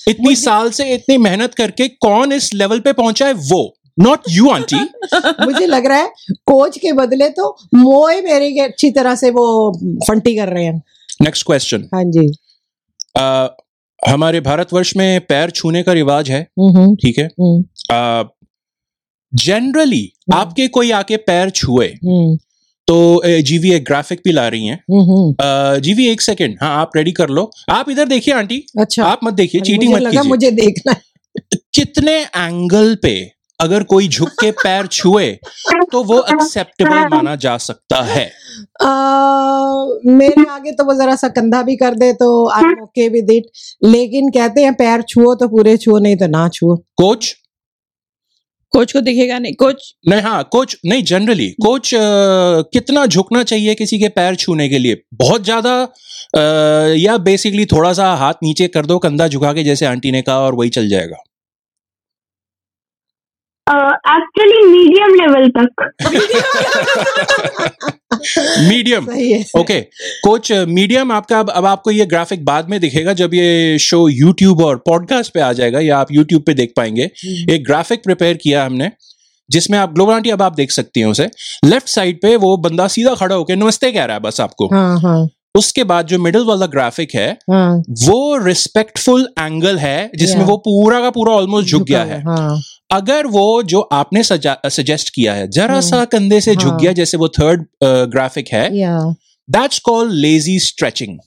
इतनी 0.08 0.34
साल 0.36 0.70
से 0.70 0.92
इतनी 0.94 1.16
मेहनत 1.18 1.54
करके 1.54 1.88
कौन 1.88 2.32
इस 2.32 2.52
लेवल 2.54 2.80
पे 2.80 2.92
पहुँचा 2.92 3.26
है? 3.26 3.32
वो 3.32 3.76
नॉट 4.00 4.20
यू 4.30 4.48
आंटी. 4.50 4.76
मुझे 5.44 5.66
लग 5.66 5.86
रहा 5.86 5.98
है 5.98 6.12
कोच 6.46 6.78
के 6.78 6.92
बदले 6.92 7.28
तो 7.28 7.56
मोए 7.74 8.20
मेरे 8.20 8.50
के 8.52 8.60
अच्छी 8.60 8.90
तरह 8.90 9.14
से 9.14 9.30
वो 9.30 9.46
फंटी 10.08 10.36
कर 10.36 10.48
रहे 10.48 10.64
हैं। 10.64 10.82
नेक्स्ट 11.22 11.46
क्वेश्चन 11.46 11.88
हाँ 11.94 12.04
जी। 12.04 12.26
हमारे 14.02 14.40
भारतवर्ष 14.40 14.96
में 14.96 15.20
पैर 15.20 15.50
छूने 15.50 15.82
का 15.82 15.92
रिवाज 15.92 16.30
है 16.30 16.40
हम्म 16.60 16.94
ठीक 16.96 17.18
है? 17.18 17.24
हम्म। 17.40 18.28
जनरली 19.32 20.12
हम्म। 20.14 20.40
आपके 20.40 20.68
कोई 20.68 20.90
आके 20.90 21.16
पैर 21.16 21.50
छुए? 21.50 21.86
हम्म। 21.86 22.38
तो 22.90 23.22
जीवी 23.42 23.72
एक 23.72 23.84
ग्राफिक 23.84 24.20
भी 24.24 24.32
ला 24.32 24.46
रही 24.48 24.66
हैं। 24.66 24.78
हम्म 24.92 25.80
जीवी 25.80 26.06
एक 26.08 26.20
सेकंड 26.20 26.56
हाँ 26.62 26.70
आप 26.76 26.96
रेडी 26.96 27.12
कर 27.14 27.28
लो। 27.30 27.50
आप 27.70 27.90
इधर 27.90 28.08
देखिए 28.08 28.34
आंटी। 28.34 28.64
अच्छा। 28.78 29.04
आप 29.04 29.20
मत 29.24 29.34
देखिए 29.34 29.60
चीटिंग 29.62 29.92
मत 29.94 30.00
कीजिए। 30.02 30.28
मुझे 30.28 30.50
देखना 30.52 30.94
कितने 31.74 32.16
एंगल 32.22 32.94
पे 33.02 33.12
अगर 33.60 33.82
कोई 33.84 34.08
झुक 34.08 34.28
के 34.40 34.50
पैर 34.58 34.86
छुए 34.88 35.30
तो 35.92 36.02
वो 36.04 36.18
एक्सेप्टेबल 36.24 37.08
माना 37.08 37.34
जा 37.36 37.56
सकता 37.58 38.02
है। 38.04 38.24
आ, 38.82 38.90
मेरे 40.08 40.44
आगे 40.50 40.72
तो 40.72 40.84
वो 40.84 40.94
जरा 40.94 41.16
सा 41.16 41.28
कंधा 41.30 41.62
भी 41.62 41.76
कर 41.76 41.94
दे 41.94 42.12
तो 42.14 42.28
I 42.50 42.62
am 42.62 42.82
okay 42.82 43.08
with 43.08 43.30
it 43.30 43.50
लेकिन 43.86 44.30
कहते 44.30 44.62
हैं 44.62 44.72
पैर 44.74 45.02
छुओ 45.08 45.34
तो 45.34 45.48
पूरे 45.48 45.76
छुओ 45.76 45.98
नहीं 45.98 46.16
तो 46.16 46.26
ना 46.28 46.48
छुओ। 46.48 46.76
कोच 46.98 47.34
कोच 48.72 48.92
को 48.92 49.00
दिखेगा 49.00 49.38
नहीं? 49.38 49.54
कोच? 49.54 49.94
नहीं 50.08 50.20
हाँ 50.22 50.42
कोच 50.52 50.76
नहीं 50.86 51.02
जनरली 51.04 51.48
कोच 51.62 51.94
आ, 51.94 51.98
कितना 52.72 53.06
झुकना 53.06 53.42
चाहिए 53.42 53.74
किसी 53.74 53.98
के 53.98 54.08
पैर 54.08 54.34
छूने 54.36 54.68
के 54.68 54.78
लिए? 54.78 55.02
बहुत 55.14 55.44
ज़्यादा 55.44 55.72
या 56.96 57.16
बेसिकली 57.18 57.64
थोड़ा 57.66 57.92
सा 57.92 58.12
हाथ 58.14 58.34
नीचे 58.42 58.68
कर 58.68 58.86
दो 58.86 58.98
कंधा 58.98 59.26
झुका 59.28 59.52
के 59.52 59.62
जैसे 59.64 59.86
आंटी 59.86 60.10
ने 60.12 60.22
कहा 60.22 60.38
और 60.40 60.54
वही 60.54 60.70
चल 60.70 60.88
जाएगा। 60.88 61.16
एक्चुअली 63.66 64.66
मीडियम 64.66 65.14
लेवल 65.14 65.48
तक. 65.56 65.82
मीडियम 68.68 69.04
ओके 69.60 69.80
कोच 70.24 70.50
मीडियम 70.68 71.12
आपका 71.12 71.38
अब 71.40 71.50
अब 71.50 71.66
आपको 71.66 71.90
ये 71.90 72.06
ग्राफिक 72.06 72.44
बाद 72.44 72.68
में 72.70 72.78
दिखेगा 72.80 73.12
जब 73.12 73.34
ये 73.34 73.78
शो 73.80 74.08
यूट्यूब 74.08 74.62
और 74.64 74.76
पॉडकास्ट 74.86 75.32
पे 75.34 75.40
आ 75.40 75.52
जाएगा 75.52 75.80
या 75.80 75.98
आप 75.98 76.12
यूट्यूब 76.12 76.42
पे 76.42 76.54
देख 76.54 76.72
पाएँगे। 76.76 77.10
एक 77.50 77.64
ग्राफिक 77.66 78.02
प्रिपेयर 78.04 78.36
किया 78.36 78.64
हमने 78.64 78.90
जिसमें 79.48 79.78
आप 79.78 79.92
ग्लोबल 79.94 80.12
आंटी 80.12 80.30
अब 80.30 80.42
आप 80.42 80.54
देख 80.54 80.70
सकती 80.70 81.00
हैं 81.00 81.06
उसे। 81.06 81.28
लेफ़्ट 81.64 81.88
साइड 81.88 82.20
पे 82.22 82.34
वो 82.36 82.56
बंदा 82.56 82.86
सीधा 82.88 83.14
खड़ा 83.14 83.34
होकर 83.34 83.56
नमस्ते 83.56 83.92
कह 83.92 84.04
रहा 84.04 84.16
है 84.16 84.22
बस 84.22 84.40
आपको। 84.40 84.66
हाँ 84.66 84.98
हाँ। 85.00 85.28
उसके 85.54 85.84
बाद 85.84 86.06
जो 86.06 86.18
मिडिल 86.18 86.44
वाला 86.44 86.66
ग्राफिक 86.66 87.14
है 87.14 87.30
हाँ। 87.50 87.76
वो 88.02 88.36
रिस्पेक्टफुल 88.44 89.28
एंगल 89.40 89.78
है 89.78 90.10
जिसमें 90.16 90.36
Yeah. 90.36 90.50
वो 90.50 90.56
पूरा 90.56 91.00
का 91.00 91.10
पूरा 91.10 91.32
ऑलमोस्ट 91.32 91.68
झुक 91.68 91.82
गया 91.82 92.02
है। 92.04 92.20
हाँ। 92.20 92.60
अगर 92.90 93.26
वो 93.26 93.62
जो 93.62 93.80
आपने 93.92 94.22
सजेस्ट 94.22 95.10
किया 95.14 95.34
है 95.34 95.48
जरा 95.48 95.72
हाँ, 95.72 95.80
सा 95.80 96.04
कंधे 96.04 96.40
से 96.40 96.54
झुक 96.54 96.70
हाँ। 96.70 96.78
गया 96.78 96.92
जैसे 96.92 97.16
वो 97.16 97.28
थर्ड 97.28 97.64
ग्राफिक 97.84 98.48
है 98.52 98.68
या 98.78 98.98
दैट्स 99.48 99.78
कॉल्ड 99.78 100.12
लेजी 100.12 100.58
स्ट्रेचिंग 100.58 101.18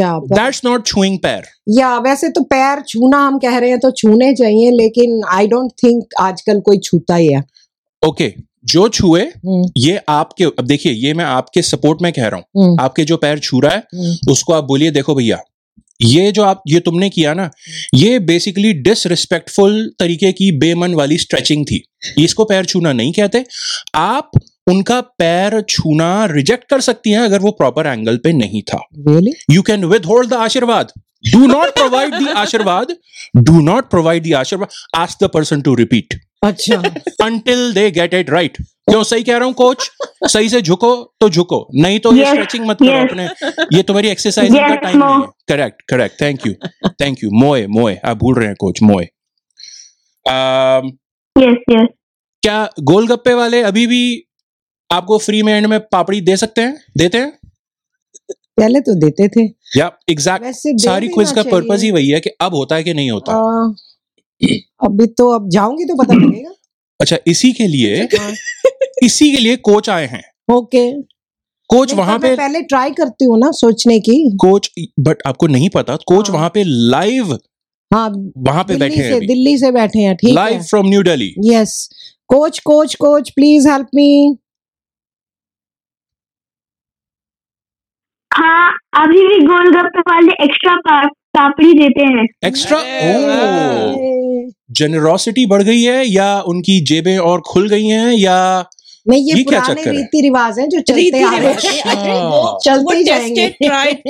या 0.00 0.18
दैट्स 0.32 0.60
नॉट 0.64 0.86
छुइंग 0.86 1.18
पैर 1.18 1.44
या 1.78 1.96
वैसे 1.98 2.28
तो 2.28 2.42
पैर 2.44 2.80
छूना 2.88 3.18
हम 3.26 3.38
कह 3.38 3.58
रहे 3.58 3.70
हैं 3.70 3.78
तो 3.80 3.90
छूने 3.90 4.32
चाहिए 4.34 4.70
लेकिन 4.70 5.20
आई 5.32 5.46
डोंट 5.46 5.70
थिंक 5.84 6.14
आजकल 6.20 6.60
कोई 6.60 6.78
छूता 6.78 7.14
ही 7.14 7.32
है। 7.32 7.42
ओके 8.02 8.32
जो 8.64 8.88
छुए 8.88 9.22
हम्म, 9.22 9.64
ये 9.78 10.00
आपके 10.08 10.44
अब 10.44 10.64
देखिए 10.64 10.92
ये 10.92 11.14
मैं 11.14 11.24
आपके 11.24 11.62
सपोर्ट 11.62 12.02
में 12.02 12.12
कह 12.12 12.26
रहा 12.26 12.36
हूँ। 12.36 12.64
हम्म, 12.64 12.76
आपके 12.80 13.04
जो 13.04 13.16
पैर 13.16 13.38
छू 13.38 13.60
रहा 13.60 13.72
है 13.72 13.82
हम्म, 13.94 14.32
उसको 14.32 14.52
आप 14.52 14.64
बोलिए 14.64 14.90
देखो 14.90 15.14
भैया 15.14 15.38
ये 16.04 16.30
जो 16.32 16.42
आप 16.42 16.62
ये 16.68 16.80
तुमने 16.80 17.08
किया 17.10 17.34
ना 17.34 17.50
ये 17.94 18.18
बेसिकली 18.20 18.72
डिसरिस्पेक्टफुल 18.82 19.74
तरीके 19.98 20.32
की 20.32 20.50
बेमन 20.58 20.94
वाली 20.94 21.18
स्ट्रेचिंग 21.18 21.64
थी। 21.66 21.82
इसको 22.18 22.44
पैर 22.44 22.64
छूना 22.64 22.92
नहीं 22.92 23.12
कहते। 23.12 23.44
आप 23.94 24.30
उनका 24.70 25.00
पैर 25.00 25.60
छूना 25.60 26.24
रिजेक्ट 26.26 26.68
कर 26.70 26.80
सकती 26.80 27.10
हैं 27.10 27.20
अगर 27.20 27.40
वो 27.40 27.50
प्रॉपर 27.52 27.86
एंगल 27.86 28.16
पे 28.16 28.32
नहीं 28.32 28.62
था। 28.62 28.80
You 29.50 29.62
can 29.62 29.84
withhold 30.04 30.30
the 30.30 30.34
ashirwad. 30.40 30.92
Do 31.24 31.46
not 31.46 31.74
provide 31.74 32.14
the 32.14 32.28
ashirwad. 32.36 32.96
Do 33.38 33.60
not 33.62 33.90
provide 33.90 34.26
the 34.26 34.32
ashirwad. 34.34 35.00
Ask 35.00 35.24
the 35.24 35.28
person 35.34 35.60
to 35.62 35.74
repeat 35.74 36.20
अच्छा। 36.42 36.76
Until 37.24 37.72
they 37.72 37.90
get 37.90 38.14
it 38.14 38.30
right 38.30 38.56
क्यों? 38.88 39.02
सही 39.02 39.22
कह 39.22 39.36
रहा 39.36 39.46
हूँ 39.46 39.54
कोच 39.54 39.90
सही 40.24 40.48
से 40.48 40.60
झुको 40.62 40.94
तो 41.20 41.28
झुको। 41.28 41.66
नहीं 41.74 41.98
तो 42.00 42.12
ये 42.14 42.24
स्ट्रेचिंग 42.26 42.66
मत 42.66 42.78
करो 42.82 42.88
yes. 42.88 43.10
अपने। 43.10 43.24
ये 43.76 43.82
तुम्हारी 43.82 44.08
एक्सरसाइज 44.08 44.52
का 44.52 44.74
टाइम 44.76 44.98
नहीं 44.98 45.22
है। 45.22 45.28
Correct 45.48 45.82
correct 45.82 46.20
thank 46.20 46.46
you 46.46 46.52
thank 47.00 47.22
you 47.24 47.30
Mo 47.32 47.66
Mo 47.66 47.96
आप 48.04 48.16
भूल 48.16 48.34
रहे 48.34 48.46
हैं 48.46 48.56
कोच 48.60 48.82
मोए 48.82 49.04
यस 51.36 51.86
क्या 52.42 52.68
गोलगप्पे 52.80 53.34
वाले 53.34 53.62
अभी 53.62 53.86
भी 53.86 54.02
आपको 54.90 55.18
फ्री 55.18 55.42
में 55.42 55.52
एंड 55.52 55.66
में 55.66 55.80
पापड़ी 55.80 56.20
दे 56.20 56.36
सकते 56.36 56.60
हैं? 56.60 56.76
देते 56.98 57.18
हैं? 57.18 57.32
पहले 58.56 58.80
तो 58.80 58.94
देते 58.94 59.28
थे। 59.28 59.44
या 59.76 59.90
एग्जैक्ट 60.10 60.46
सारी 60.82 61.08
क्विज 61.08 61.32
का 61.32 61.42
पर्पज 61.42 61.82
ही 61.82 61.90
वही 61.90 62.08
है 62.08 62.20
कि 62.20 62.30
अब 62.40 62.54
होता 62.54 62.76
है 62.76 62.84
कि 62.84 62.94
नहीं 62.94 63.10
होता। 63.10 63.32
अभी 64.84 65.06
तो 65.06 65.30
अब 65.30 65.48
जाऊँगी 65.48 65.84
तो 65.84 65.96
पता 65.96 66.14
लगेगा। 66.24 66.52
अच्छा 67.02 67.16
इसी 67.26 67.52
के 67.52 67.66
लिए 67.66 68.02
हाँ, 68.18 68.32
इसी 69.02 69.30
के 69.32 69.38
लिए 69.38 69.56
कोच 69.68 69.88
आए 69.90 70.06
हैं। 70.06 70.22
ओके 70.48 70.90
कोच 71.70 71.92
वहाँ 71.94 72.18
पे 72.18 72.34
पहले 72.36 72.60
ट्राई 72.62 72.90
करती 72.90 73.24
हूँ 73.24 73.38
ना 73.38 73.50
सोचने 73.50 73.98
की। 74.00 74.16
कोच 74.40 74.70
बट 75.00 75.22
आपको 75.26 75.46
नहीं 75.46 75.68
पता 75.74 75.96
कोच 76.06 76.28
हाँ। 76.30 76.36
वहाँ 76.36 76.50
पे 76.54 76.62
लाइव 76.66 77.32
हाँ 77.90 78.08
वहाँ 78.38 78.62
पे 78.64 78.74
दिल्ली 78.74 78.88
बैठे 78.88 79.02
हैं 79.02 79.18
से 79.20 79.26
दिल्ली 79.26 79.56
से 79.58 79.70
बैठे 79.72 79.98
हैं 79.98 80.14
ठीक 80.16 80.34
live 80.34 80.62
from 80.62 80.86
New 80.88 81.02
Delhi 81.02 81.32
yes 81.44 81.74
coach 82.30 82.58
coach 82.58 82.94
coach 82.94 83.30
please 83.30 83.68
help 83.68 83.88
me 83.94 84.06
हाँ 88.30 88.70
अभी 88.94 89.26
भी 89.26 89.38
गोलगप्पे 89.46 90.00
वाले 90.00 90.32
एक्स्ट्रा 90.44 90.74
पापड़ी 91.36 91.72
देते 91.72 92.04
हैं। 92.04 92.24
एक्स्ट्रा। 92.44 92.78
जेनरोसिटी 94.72 95.46
बढ़ 95.46 95.62
गई 95.62 95.82
है 95.82 96.06
या 96.08 96.40
उनकी 96.40 96.80
जेबें 96.80 97.18
और 97.18 97.40
खुल 97.40 97.68
गई 97.68 97.86
हैं 97.86 98.12
या 98.12 98.64
नहीं 99.08 99.20
ये, 99.22 99.36
ये 99.36 99.44
क्या 99.44 99.60
पुराने 99.60 99.80
चक्कर 99.80 99.90
है? 99.90 99.96
रीति 99.96 100.20
रिवाज 100.20 100.58
हैं 100.58 100.68
जो 100.68 100.80
चलते 100.80 101.22
आ 101.22 101.30
रहे 101.30 101.46
हैं। 101.46 102.14
वो 102.14 102.58
चलते 102.64 102.96
ही 102.96 103.04
जाएँगे। 103.04 103.46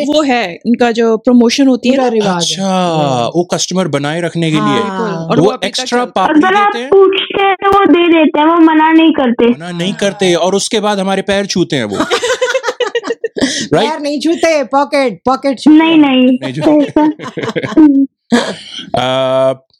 वो 0.04 0.22
है 0.22 0.54
इनका 0.54 0.90
जो 0.92 1.16
प्रमोशन 1.16 1.66
होती 1.66 1.88
है 1.88 2.10
रिवाज 2.10 2.42
अच्छा 2.42 3.26
वो 3.36 3.44
कस्टमर 3.44 3.88
बनाए 3.88 4.20
रखने 4.20 4.50
के 4.50 4.56
लिए। 4.56 4.82
हाँ। 4.82 5.26
और 5.26 5.40
वो 5.40 5.58
एक्स्ट्रा 5.64 6.00
है। 6.00 6.06
आप 6.18 6.30
देते 6.36 6.78
हैं? 6.78 6.88
पूछते 6.88 7.42
हैं 7.42 7.54
तो 7.54 7.78
वो 7.78 7.84
दे 7.84 8.08
देते 8.08 8.40
हैं 8.40 8.46
वो 8.46 8.56
मना 8.56 8.92
नहीं 8.92 9.12
करते। 9.12 9.50
मना 9.50 9.70
नहीं 9.70 9.94
करते 9.94 10.34
और 10.34 10.54
उसके 10.54 10.80
बाद 10.80 10.98
हमारे 10.98 11.22
पैर 11.22 11.46
छूते 11.46 11.76
हैं 11.76 11.84
वो। 11.84 12.04
पैर 13.74 14.00
नहीं 14.00 14.20
छूते 14.20 14.64
पॉकेट 14.64 15.20
पॉकेट 15.24 15.60
नहीं 15.68 15.96
नहीं। 15.98 16.38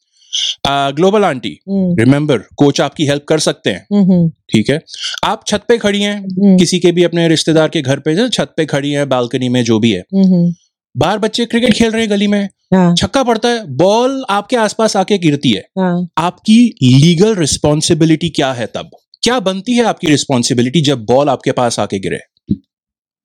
ग्लोबल 0.66 1.24
आंटी 1.24 1.58
हम्म, 1.68 1.94
रिमेम्बर 1.98 2.38
कोच 2.56 2.80
आपकी 2.80 3.06
हेल्प 3.06 3.24
कर 3.28 3.38
सकते 3.38 3.70
हैं। 3.70 3.86
हम्म, 3.92 4.28
ठीक 4.52 4.70
है? 4.70 4.80
आप 5.24 5.44
छत 5.46 5.62
पे 5.68 5.78
खड़ी 5.78 6.02
हैं 6.02 6.18
हम्म, 6.18 6.56
किसी 6.58 6.78
के 6.78 6.92
भी 6.92 7.04
अपने 7.04 7.28
रिश्तेदार 7.28 7.68
के 7.68 7.82
घर 7.82 7.98
पे 7.98 8.28
छत 8.28 8.54
पे 8.56 8.66
खड़ी 8.66 8.90
हैं 8.90 9.08
बालकनी 9.08 9.48
में 9.48 9.62
जो 9.64 9.78
भी 9.78 9.90
है। 9.90 10.04
हम्म, 10.14 10.52
बाहर 10.96 11.18
बच्चे 11.18 11.44
क्रिकेट 11.46 11.74
खेल 11.74 11.90
रहे 11.90 12.02
हैं 12.02 12.10
गली 12.10 12.26
में 12.26 12.48
हाँ, 12.74 12.94
छक्का 12.94 13.22
पड़ता 13.22 13.48
है 13.48 13.66
बॉल 13.76 14.24
आपके 14.30 14.56
आसपास 14.56 14.96
आके 14.96 15.18
गिरती 15.18 15.50
है। 15.50 15.64
हाँ। 15.78 16.08
आपकी 16.18 16.58
लीगल 16.82 17.34
रिस्पॉन्सिबिलिटी 17.34 18.28
क्या 18.28 18.52
है 18.52 18.66
तब? 18.66 18.90
क्या 19.22 19.40
बनती 19.40 19.72
है 19.72 19.84
आपकी 19.84 20.06
रिस्पॉन्सिबिलिटी 20.06 20.80
जब 20.80 21.04
बॉल 21.04 21.28
आपके 21.28 21.52
पास 21.52 21.78
आके 21.80 21.98
गिरे? 21.98 22.18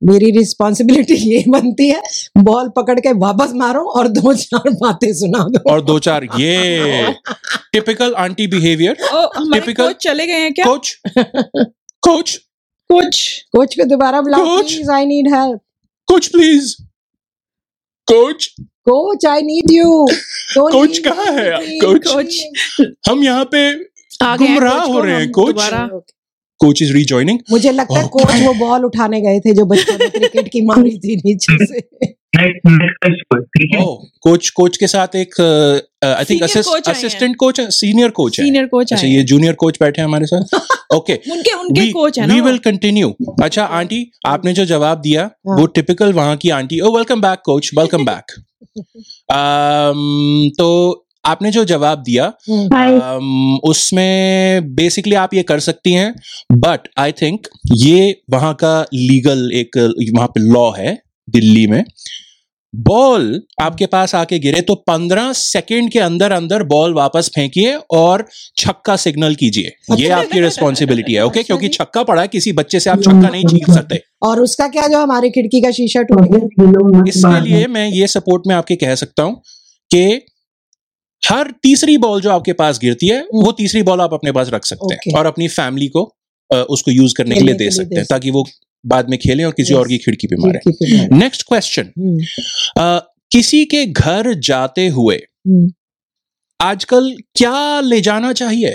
मेरी 0.02 0.30
रिस्पॉन्सिबिलिटी 0.32 1.16
ये 1.34 1.44
बनती 1.50 1.90
है 1.90 2.02
बॉल 2.44 2.70
पकड़ 2.76 3.00
के 3.00 3.12
वापस 3.20 3.52
मारो 3.56 3.84
और 4.00 4.08
दो 4.08 4.34
चार 4.34 4.70
बातें 4.82 5.12
सुना 5.14 5.44
दो। 5.52 5.60
और 5.72 5.82
दो 5.86 5.98
चार 6.08 6.28
ये 6.40 7.14
टिपिकल 7.74 8.14
आंटी 8.26 8.48
बिहेवियर 8.48 8.98
कोच 9.88 9.96
चले 10.04 10.28
गए 10.28 10.40
हैं 10.42 10.54
क्या? 10.54 10.66
कोच 10.66 10.94
कोच 12.04 12.36
कोच 12.90 13.22
कोच 13.54 13.76
को 13.76 13.86
दोबारा 13.86 14.22
बुलाओ 14.22 14.46
coach. 14.46 14.74
Please 14.74 14.92
I 14.92 15.06
need 15.06 15.34
help 15.34 15.60
coach 16.08 16.28
please 16.28 16.74
coach 18.08 18.46
coach 18.90 19.26
I 19.26 19.42
need 19.42 19.72
you 19.72 20.06
coach 20.58 20.98
कहाँ 21.08 21.32
है? 21.32 21.50
कोच? 21.80 22.08
कोच 22.08 22.92
हम 23.10 23.24
यहाँ 23.24 23.46
पे 23.52 23.72
गुमराह 24.38 24.80
हो 24.84 25.00
रहे 25.00 25.16
हैं, 25.16 25.32
कोच। 25.32 25.56
कोच 26.60 26.82
इज़ 26.82 26.94
रीजॉइनिंग 26.94 27.40
मुझे 27.52 27.72
लगता 27.72 28.00
है 28.00 28.04
Oh, 28.06 28.10
कोच 28.10 28.42
वो 28.42 28.54
बॉल 28.54 28.86
उठाने 28.86 29.22
गए 29.22 29.40
थे 29.40 29.54
जो 29.54 29.66
बच्चों 29.66 29.98
ने 29.98 30.10
क्रिकेट 30.10 30.48
की 30.48 30.62
मारी 30.62 30.98
थी 31.00 31.16
नीचे 31.16 31.66
से। 31.66 31.82
कोच 34.24 34.50
कोच 34.50 34.78
के 34.78 34.88
साथ 34.88 35.16
एक 35.16 35.40
आई 35.42 36.26
थिंक 36.26 36.44
Senior 36.44 36.64
coach 36.64 36.76
आए 36.76 36.82
हैं। 36.88 36.94
असिस्टेंट 36.94 37.36
कोच 37.36 37.62
सीनियर 37.62 38.10
कोच 38.10 38.40
है? 38.40 38.46
सीनियर 38.46 38.66
कोच 38.66 38.94
अच्छा 38.94 39.08
ये 39.08 39.24
जूनियर 39.24 39.54
कोच 39.54 39.78
बैठे 39.82 40.02
हैं 40.02 40.08
हमारे 40.08 40.26
साथ? 40.26 40.44
ओके 40.96 41.14
उनके 41.32 41.54
उनके 41.54 41.92
कोच 41.92 42.20
है 42.20 42.28
वी? 42.28 42.42
विल 42.42 42.58
कंटिन्यू 42.58 43.14
अच्छा 43.44 43.64
आंटी 43.64 44.12
आपने 44.26 44.54
जो 44.54 44.66
जवाब 44.66 45.02
दिया 45.02 45.24
हाँ। 45.24 45.58
वो 45.58 45.66
टिपिकल 45.66 46.14
वहाँ 46.14 46.36
की 46.38 46.50
auntie. 46.50 46.80
Oh 46.80 46.96
welcome 46.96 47.22
back 47.22 47.40
coach 47.46 47.72
welcome 47.78 48.06
back 48.06 48.36
तो 50.60 50.68
आपने 51.28 51.52
जो 51.52 51.64
जवाब 51.66 52.04
दिया 52.04 52.26
हम्म, 52.50 52.68
um, 52.98 53.60
उसमें 53.64 54.76
बेसिकली 54.76 55.16
आप 55.16 55.34
ये 55.34 55.44
कर 55.44 55.60
सकती 55.60 55.94
हैं 55.94 56.14
बट 56.54 56.88
आई 56.98 57.12
थिंक 57.12 57.48
ये 57.78 58.22
वहाँ 58.30 58.54
का 58.54 58.80
लीगल 58.94 59.50
एक 59.56 59.78
वहाँ 60.16 60.28
पे 60.28 60.42
लॉ 60.44 60.70
है 60.72 60.98
दिल्ली 61.28 61.68
में। 61.68 61.84
बॉल 62.74 63.42
आपके 63.62 63.86
पास 63.86 64.14
आके 64.16 64.38
गिरे 64.40 64.62
तो 64.62 64.74
पंद्रह 64.88 65.32
सेकेंड 65.34 65.90
के 65.92 66.00
अंदर 66.00 66.32
अंदर 66.32 66.64
बॉल 66.64 66.94
वापस 66.94 67.30
फेंकिए 67.36 67.74
और 67.92 68.26
छक्का 68.58 68.96
सिग्नल 68.96 69.36
कीजिए। 69.36 69.72
ये 69.98 70.10
आपकी 70.10 70.40
रिस्पॉन्सिबिलिटी 70.40 71.14
है 71.14 71.26
ओके 71.26 71.40
अच्छा। 71.40 71.48
क्योंकि 71.48 71.68
छक्का 71.68 72.04
पड़ा 72.04 72.22
है 72.22 72.28
किसी 72.28 72.52
बच्चे 72.54 72.80
से 72.80 72.90
आप 72.90 73.02
छक्का 73.02 73.30
नहीं 73.30 73.44
छीन 73.46 73.74
सकते। 73.74 74.02
और 74.24 74.42
उसका 74.42 74.68
क्या 74.68 74.88
जो 74.88 75.00
हमारी 75.00 75.30
खिड़की 75.30 75.62
का 75.62 75.72
शीशा 75.72 76.02
टूट 76.02 76.22
गया? 76.24 77.04
इसके 77.08 77.40
लिए 77.50 77.68
मैं 77.68 77.88
ये 77.90 78.08
सपोर्ट 78.08 78.48
में 78.48 78.56
आपके 78.56 78.76
कह 78.76 78.96
सकता 78.96 79.24
हूँ 79.24 79.42
कि 79.92 80.22
हर 81.30 81.52
तीसरी 81.64 81.98
बॉल 81.98 82.22
जो 82.22 82.30
आपके 82.30 82.54
पास 82.54 82.80
गिरती 82.80 83.08
है 83.08 83.22
वो 83.34 83.52
तीसरी 83.52 83.82
बॉल 83.84 84.02
आप 84.02 84.14
अपने 84.14 84.32
पास 84.32 84.50
रख 84.50 84.66
सकते 84.66 84.94
हैं. 84.94 85.18
और 85.18 85.26
अपनी 85.26 85.48
फैमिली 85.48 85.88
को 85.88 86.04
उसको 86.70 86.92
यूज़ 86.92 87.14
करने 87.16 87.36
के 87.36 87.42
लिए 87.42 87.56
दे 87.56 87.70
सकते 87.72 87.96
हैं 87.96 88.06
ताकि 88.06 88.32
वो 88.32 88.46
बाद 88.86 89.10
में 89.10 89.20
खेलें 89.20 89.46
और 89.46 89.52
किसी 89.52 89.74
और 89.74 89.88
की 89.88 89.98
खिड़की 89.98 90.28
पे 90.28 90.36
मारे। 90.36 90.60
नेक्स्ट 91.16 91.44
क्वेश्चन 91.48 91.92
हम्म, 92.00 93.00
किसी 93.32 93.66
के 93.66 93.86
घर 93.86 94.34
जाते 94.34 94.88
हुए 94.88 95.16
हम्म। 95.16 95.72
आजकल 96.62 97.16
क्या 97.36 97.80
ले 97.80 98.02
जाना 98.02 98.34
चाहिए? 98.34 98.70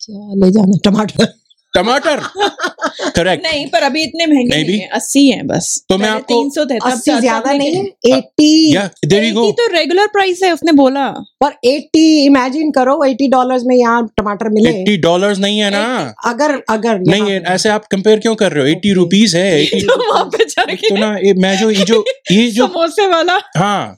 क्या 0.00 0.34
ले 0.34 0.50
जाना? 0.50 0.78
टमाटर। 0.84 1.26
टमाटर। 1.74 2.20
करेक्ट 3.04 3.46
नहीं 3.46 3.66
पर 3.66 3.82
अभी 3.82 4.02
इतने 4.02 4.26
महँगे 4.26 4.44
नहीं 4.44 4.64
नहीं 4.64 4.64
भी? 4.64 4.78
है 4.78 4.88
अस्सी 4.88 5.28
है 5.28 5.42
बस। 5.42 5.84
तो 5.88 5.98
मैं 5.98 6.08
आपको- 6.08 6.28
तीन 6.28 6.50
सौ 6.50 6.64
थे 6.64 6.76
अस्सी 6.76 7.20
ज़्यादा 7.20 7.52
नहीं 7.52 7.84
एट्टी। 8.16 8.76
या 8.76 8.90
गो 9.32 9.50
तो 9.52 9.66
रेगुलर 9.66 10.06
प्राइस 10.06 10.40
है 10.42 10.52
उसने 10.52 10.72
बोला। 10.72 11.08
पर 11.44 11.52
एट्टी 11.64 12.24
इमेजिन 12.24 12.70
करो 12.70 13.04
एट्टी 13.04 13.28
डॉलर 13.28 13.58
में 13.64 13.76
यहाँ 13.76 14.08
टमाटर 14.16 14.48
मिले। 14.48 14.70
एट्टी 14.70 14.96
डॉलर्स 14.96 15.38
नहीं 15.38 15.58
है 15.58 15.70
ना। 15.70 16.14
अगर 16.24 16.62
अगर 16.70 16.98
नहीं 16.98 17.30
है 17.30 17.42
ऐसे 17.42 17.68
आप 17.68 17.86
कंपेयर 17.86 18.18
क्यों 18.18 18.34
कर 18.34 18.52
रहे 18.52 18.62
हो? 18.62 18.68
एट्टी 18.68 18.92
रुपीज़ 18.92 19.36
है 19.36 19.64
तो 19.80 20.12
वहाँ 20.12 20.24
पे 20.24 20.44
जाके 20.44 20.88
तो 20.88 20.96
ना 20.96 21.18
मैं 21.36 21.58
जो 21.58 21.70
ये 21.70 21.84
जो 21.84 22.04
ये 22.32 22.50
जो 22.50 22.66
समोसे 22.66 23.06
वाला। 23.06 23.38
हाँ। 23.56 23.96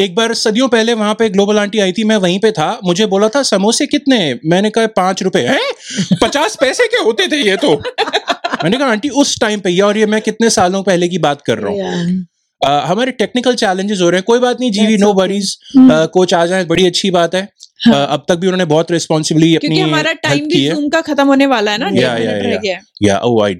एक 0.00 0.14
बार 0.14 0.34
सदियों 0.34 0.68
पहले 0.68 0.92
वहाँ 0.94 1.14
पे 1.14 1.28
ग्लोबल 1.28 1.58
आंटी 1.58 1.78
आई 1.78 1.92
थी 1.92 2.04
मैं 2.04 2.16
वहीं 2.16 2.38
पे 2.38 2.50
था 2.52 2.80
मुझे 2.84 3.06
बोला 3.06 3.28
था 3.28 3.42
समोसे 3.42 3.86
कितने 3.86 4.18
मैंने 4.46 4.70
कहा 4.70 4.86
पाँच 4.86 5.22
रुपए 5.22 5.40
हैं 5.40 6.16
पचास 6.22 6.56
पैसे 6.60 6.86
के 6.86 6.96
होते 6.96 7.26
थे 7.28 7.36
ये 7.36 7.56
तो 7.56 7.72
मैंने 8.64 8.78
कहा 8.78 8.88
आंटी 8.88 9.08
उस 9.08 9.40
टाइम 9.40 9.60
पे 9.60 9.70
ये 9.70 9.80
और 9.80 9.98
ये 9.98 10.06
मैं 10.06 10.20
कितने 10.22 10.50
सालों 10.50 10.82
पहले 10.82 11.08
की 11.08 11.18
बात 11.18 11.42
कर 11.42 11.58
रहा 11.58 11.72
हूँ. 11.72 12.26
अ, 12.66 12.70
हमारे 12.86 13.12
टेक्निकल 13.12 13.54
चैलेंजेस 13.54 14.00
हो 14.00 14.10
रहे 14.10 14.18
हैं 14.18 14.24
कोई 14.26 14.38
बात 14.38 14.60
नहीं 14.60 14.70
जीवी 14.70 14.96
नो. 14.96 15.12
वरीज। 15.12 15.56
कोच 15.78 16.34
आ 16.34 16.46
जाए 16.46 16.64
बड़ी 16.64 16.86
अच्छी 16.86 17.10
बात 17.10 17.34
है 17.34 17.48
हाँ। 17.86 18.06
अब 18.10 18.24
तक 18.28 18.34
भी 18.34 18.46
उन्होंने 18.46 18.64
बहुत 18.64 18.90
रिस्पॉन्सिबिली 18.92 19.54
अपनी 19.56 19.78
हमारा 19.78 20.12
टाइम 20.12 20.44
भी 20.44 20.68
जूम 20.68 20.88
का 20.88 21.00
खत्म 21.00 21.26
होने 21.26 21.46
वाला 21.46 21.72
है 21.72 21.78
ना 21.78 21.88
yeah. 21.88 22.62
गया 22.64 22.74
है। 22.74 22.80
Yeah 23.02 23.18
oh 23.18 23.42
I 23.42 23.54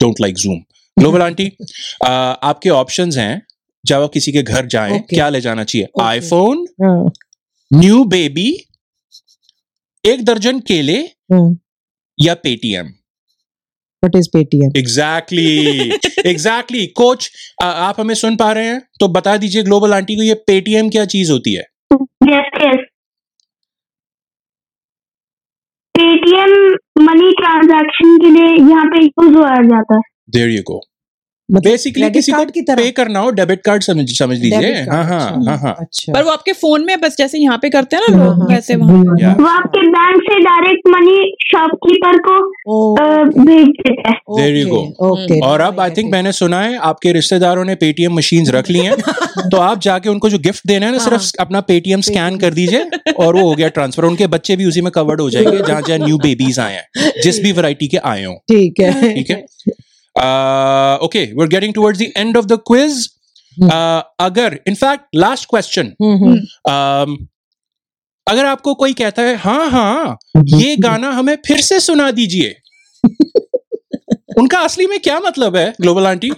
don't 0.00 0.14
like 0.20 0.34
Zoom 0.34 0.58
global 0.98 1.22
auntie 1.22 1.52
आपके 2.04 2.70
ऑप्शंस 2.70 3.16
हैं 3.16 3.42
जब 3.84 4.02
आप 4.02 4.10
किसी 4.14 4.32
के 4.32 4.42
घर 4.42 4.66
जाए 4.66 4.90
Okay. 4.90 5.08
क्या 5.08 5.28
ले 5.28 5.40
जाना 5.40 5.64
चाहिए? 5.64 5.86
आईफोन 6.02 6.66
हाँ, 6.82 7.10
न्यू 7.70 8.04
बेबी 8.14 8.48
एक 10.04 10.24
दर्जन 10.24 10.58
केले 10.70 10.98
हाँ। 11.34 11.50
Yeah 12.18 12.34
Paytm 12.44 12.88
What 14.02 14.14
is 14.18 14.28
Paytm? 14.34 14.76
Exactly 14.78 15.90
exactly 16.30 16.86
coach 17.00 17.30
आप 17.62 18.00
हमें 18.00 18.14
सुन 18.20 18.36
पा 18.36 18.50
रहे 18.52 18.66
हैं 18.66 18.80
तो 19.00 19.08
बता 19.16 19.36
दीजिए 19.42 19.62
ग्लोबल 19.62 19.94
आंटी 19.94 20.16
को 20.16 20.22
ये 20.22 20.34
पेटीएम 20.46 20.88
क्या 20.90 21.04
चीज़ 21.14 21.32
होती 21.32 21.52
है? 21.54 21.64
Yes 22.30 22.56
yes 22.62 22.86
Paytm 25.94 26.54
money 27.06 27.30
transaction 27.40 28.16
के 28.22 28.30
लिए 28.30 28.54
यहाँ 28.70 28.84
पे 28.94 29.04
यूज़ 29.04 29.34
हुआ 29.36 29.54
जाता 29.68 29.94
है। 29.96 30.00
देयर 30.36 30.48
यू 30.50 30.62
गो 30.68 30.80
मतलब 31.50 31.62
बेसिकली 31.64 32.10
किसी 32.10 32.32
को 32.32 32.44
की 32.46 32.62
तरह? 32.62 32.76
पे 32.76 32.90
करना 32.92 33.18
हो 33.18 33.30
डेबिट 33.32 33.62
कार्ड 33.64 33.82
समझ 33.82 34.08
समझ 34.18 34.38
लीजिए। 34.38 34.72
हाँ 34.90 35.02
हाँ 35.04 35.20
अच्छा, 35.20 35.50
हाँ 35.50 35.56
हाँ। 35.58 35.74
अच्छा। 35.80 36.12
पर 36.12 36.22
वो 36.22 36.30
आपके 36.30 36.52
फ़ोन 36.54 36.84
में 36.86 37.00
बस 37.00 37.16
जैसे 37.18 37.38
यहाँ 37.38 37.58
पे 37.62 37.70
करते 37.70 37.96
हैं 37.96 38.02
ना 38.02 38.16
हाँ, 38.16 38.24
लोग 38.24 38.40
हाँ, 38.40 38.48
वैसे 38.48 38.76
वहाँ। 38.76 39.34
वो 39.34 39.46
आपके 39.48 39.86
बैंक 39.88 40.22
से 40.22 40.38
डायरेक्ट 40.40 40.88
मनी 40.88 41.18
शॉपकीपर 41.46 42.18
को 42.28 42.38
भेज 43.40 43.66
देता 43.80 44.10
है। 44.10 44.16
There 44.38 44.56
you 44.56 44.68
go. 44.70 44.82
ओके 45.06 45.40
और 45.46 45.60
अब 45.60 45.80
आई 45.80 45.90
थिंक 45.90 46.12
मैंने 46.12 46.32
सुना 46.32 46.60
है 46.60 46.76
आपके 46.90 47.12
रिश्तेदारों 47.12 47.64
ने 47.64 47.74
पेटीएम 47.76 48.16
मशीन 48.16 48.46
रख 48.50 48.70
ली 48.70 48.78
है 48.80 48.96
तो 49.50 49.56
आप 49.58 49.80
जाके 49.80 50.08
उनको 50.08 50.28
जो 50.30 50.38
गिफ्ट 50.40 50.66
देना 50.66 50.86
है 50.86 50.92
ना। 50.92 50.98
सिर्फ़ 51.00 51.30
अपना 51.40 51.60
पेटीएम 51.68 52.00
स्कैन 52.02 52.38
कर 52.38 52.54
दीजिए 52.54 53.12
और 53.14 53.36
वो 53.36 53.48
हो 53.48 53.54
गया 53.54 53.68
ट्रांसफ़र 53.70 54.04
उनके 54.04 54.26
बच्चे 54.28 54.56
भी 54.56 54.64
उसी 54.64 54.80
में 54.80 54.90
कवर्ड 54.92 55.20
हो 55.20 55.30
जाएँगे 55.30 55.58
जहाँ 55.58 55.82
जहाँ 55.82 55.98
न्यू 55.98 56.18
बेबीज 56.20 56.58
आए 56.60 56.74
हैं 56.74 57.12
जिस 57.22 57.42
भी 57.42 57.52
वैरायटी 57.52 57.88
के 57.88 57.96
आए 58.06 58.24
हों। 58.24 58.34
ठीक 58.52 58.80
है। 58.80 59.14
ठीक 59.14 59.30
है? 59.30 59.44
Okay 61.04 61.24
we 61.24 61.42
are 61.42 61.48
getting 61.48 61.74
towards 61.74 62.00
the 62.00 62.02
end 62.16 62.36
of 62.36 62.46
the 62.46 62.52
quiz 62.52 63.08
अगर 64.20 64.58
इनफैक्ट 64.68 65.04
लास्ट 65.14 65.48
क्वेश्चन। 65.50 65.86
अगर 68.26 68.44
आपको 68.46 68.74
कोई 68.74 68.92
कहता 68.92 69.22
है 69.22 69.36
हाँ 69.36 69.70
हाँ 69.70 70.16
ये 70.44 70.76
गाना 70.76 71.10
हमें 71.10 71.36
फिर 71.46 71.60
से 71.60 71.80
सुना 71.80 72.10
दीजिए। 72.10 72.54
उनका 74.38 74.58
असली 74.58 74.86
में 74.86 75.00
क्या 75.00 75.20
मतलब 75.20 75.56
है 75.56 75.74
ग्लोबल 75.80 76.06
आंटी? 76.06 76.30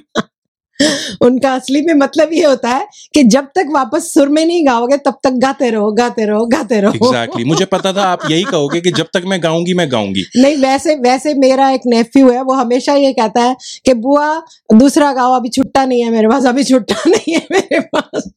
उनका 1.23 1.53
असली 1.55 1.81
में 1.83 1.95
मतलब 1.95 2.33
ये 2.33 2.45
होता 2.45 2.69
है 2.69 2.87
कि 3.15 3.23
जब 3.25 3.45
तक 3.45 3.69
वापस 3.71 4.13
सुर 4.15 4.29
में 4.29 4.45
नहीं 4.47 4.67
गाओगे 4.67 4.97
तब 4.97 5.19
तक 5.25 5.31
गाते 5.43 5.71
रहो 5.71 5.91
गाते 5.93 6.25
रहो 6.25 6.47
गाते 6.47 6.81
रहो। 6.81 6.93
Exactly. 6.93 7.47
मुझे 7.47 7.65
पता 7.65 7.93
था 7.93 8.03
आप 8.03 8.31
यही 8.31 8.45
कहोगे 8.45 8.81
कि 8.81 8.91
जब 8.91 9.07
तक 9.15 9.23
मैं 9.27 9.43
गाऊँगी 9.43 9.75
मैं 9.75 9.91
गाऊँगी। 9.93 10.25
नहीं 10.37 10.57
वैसे 10.57 10.95
वैसे 10.95 11.35
मेरा 11.35 11.71
एक 11.71 11.81
नेफ्यू 11.87 12.31
है 12.31 12.43
वो 12.43 12.55
हमेशा 12.55 12.95
ये 12.95 13.13
कहता 13.13 13.43
है 13.43 13.57
कि 13.85 13.95
बुआ 13.95 14.29
दूसरा 14.75 15.13
गाओ 15.13 15.37
अभी 15.37 15.49
छुट्टा 15.49 15.85
नहीं 15.85 16.03
है 16.03 16.11
मेरे 16.11 16.29
पास 16.29 16.45
अभी 16.47 16.65
छुट्टा 16.65 17.03
नहीं 17.07 17.35
है 17.35 17.47
मेरे 17.53 17.81
पास। 17.97 18.31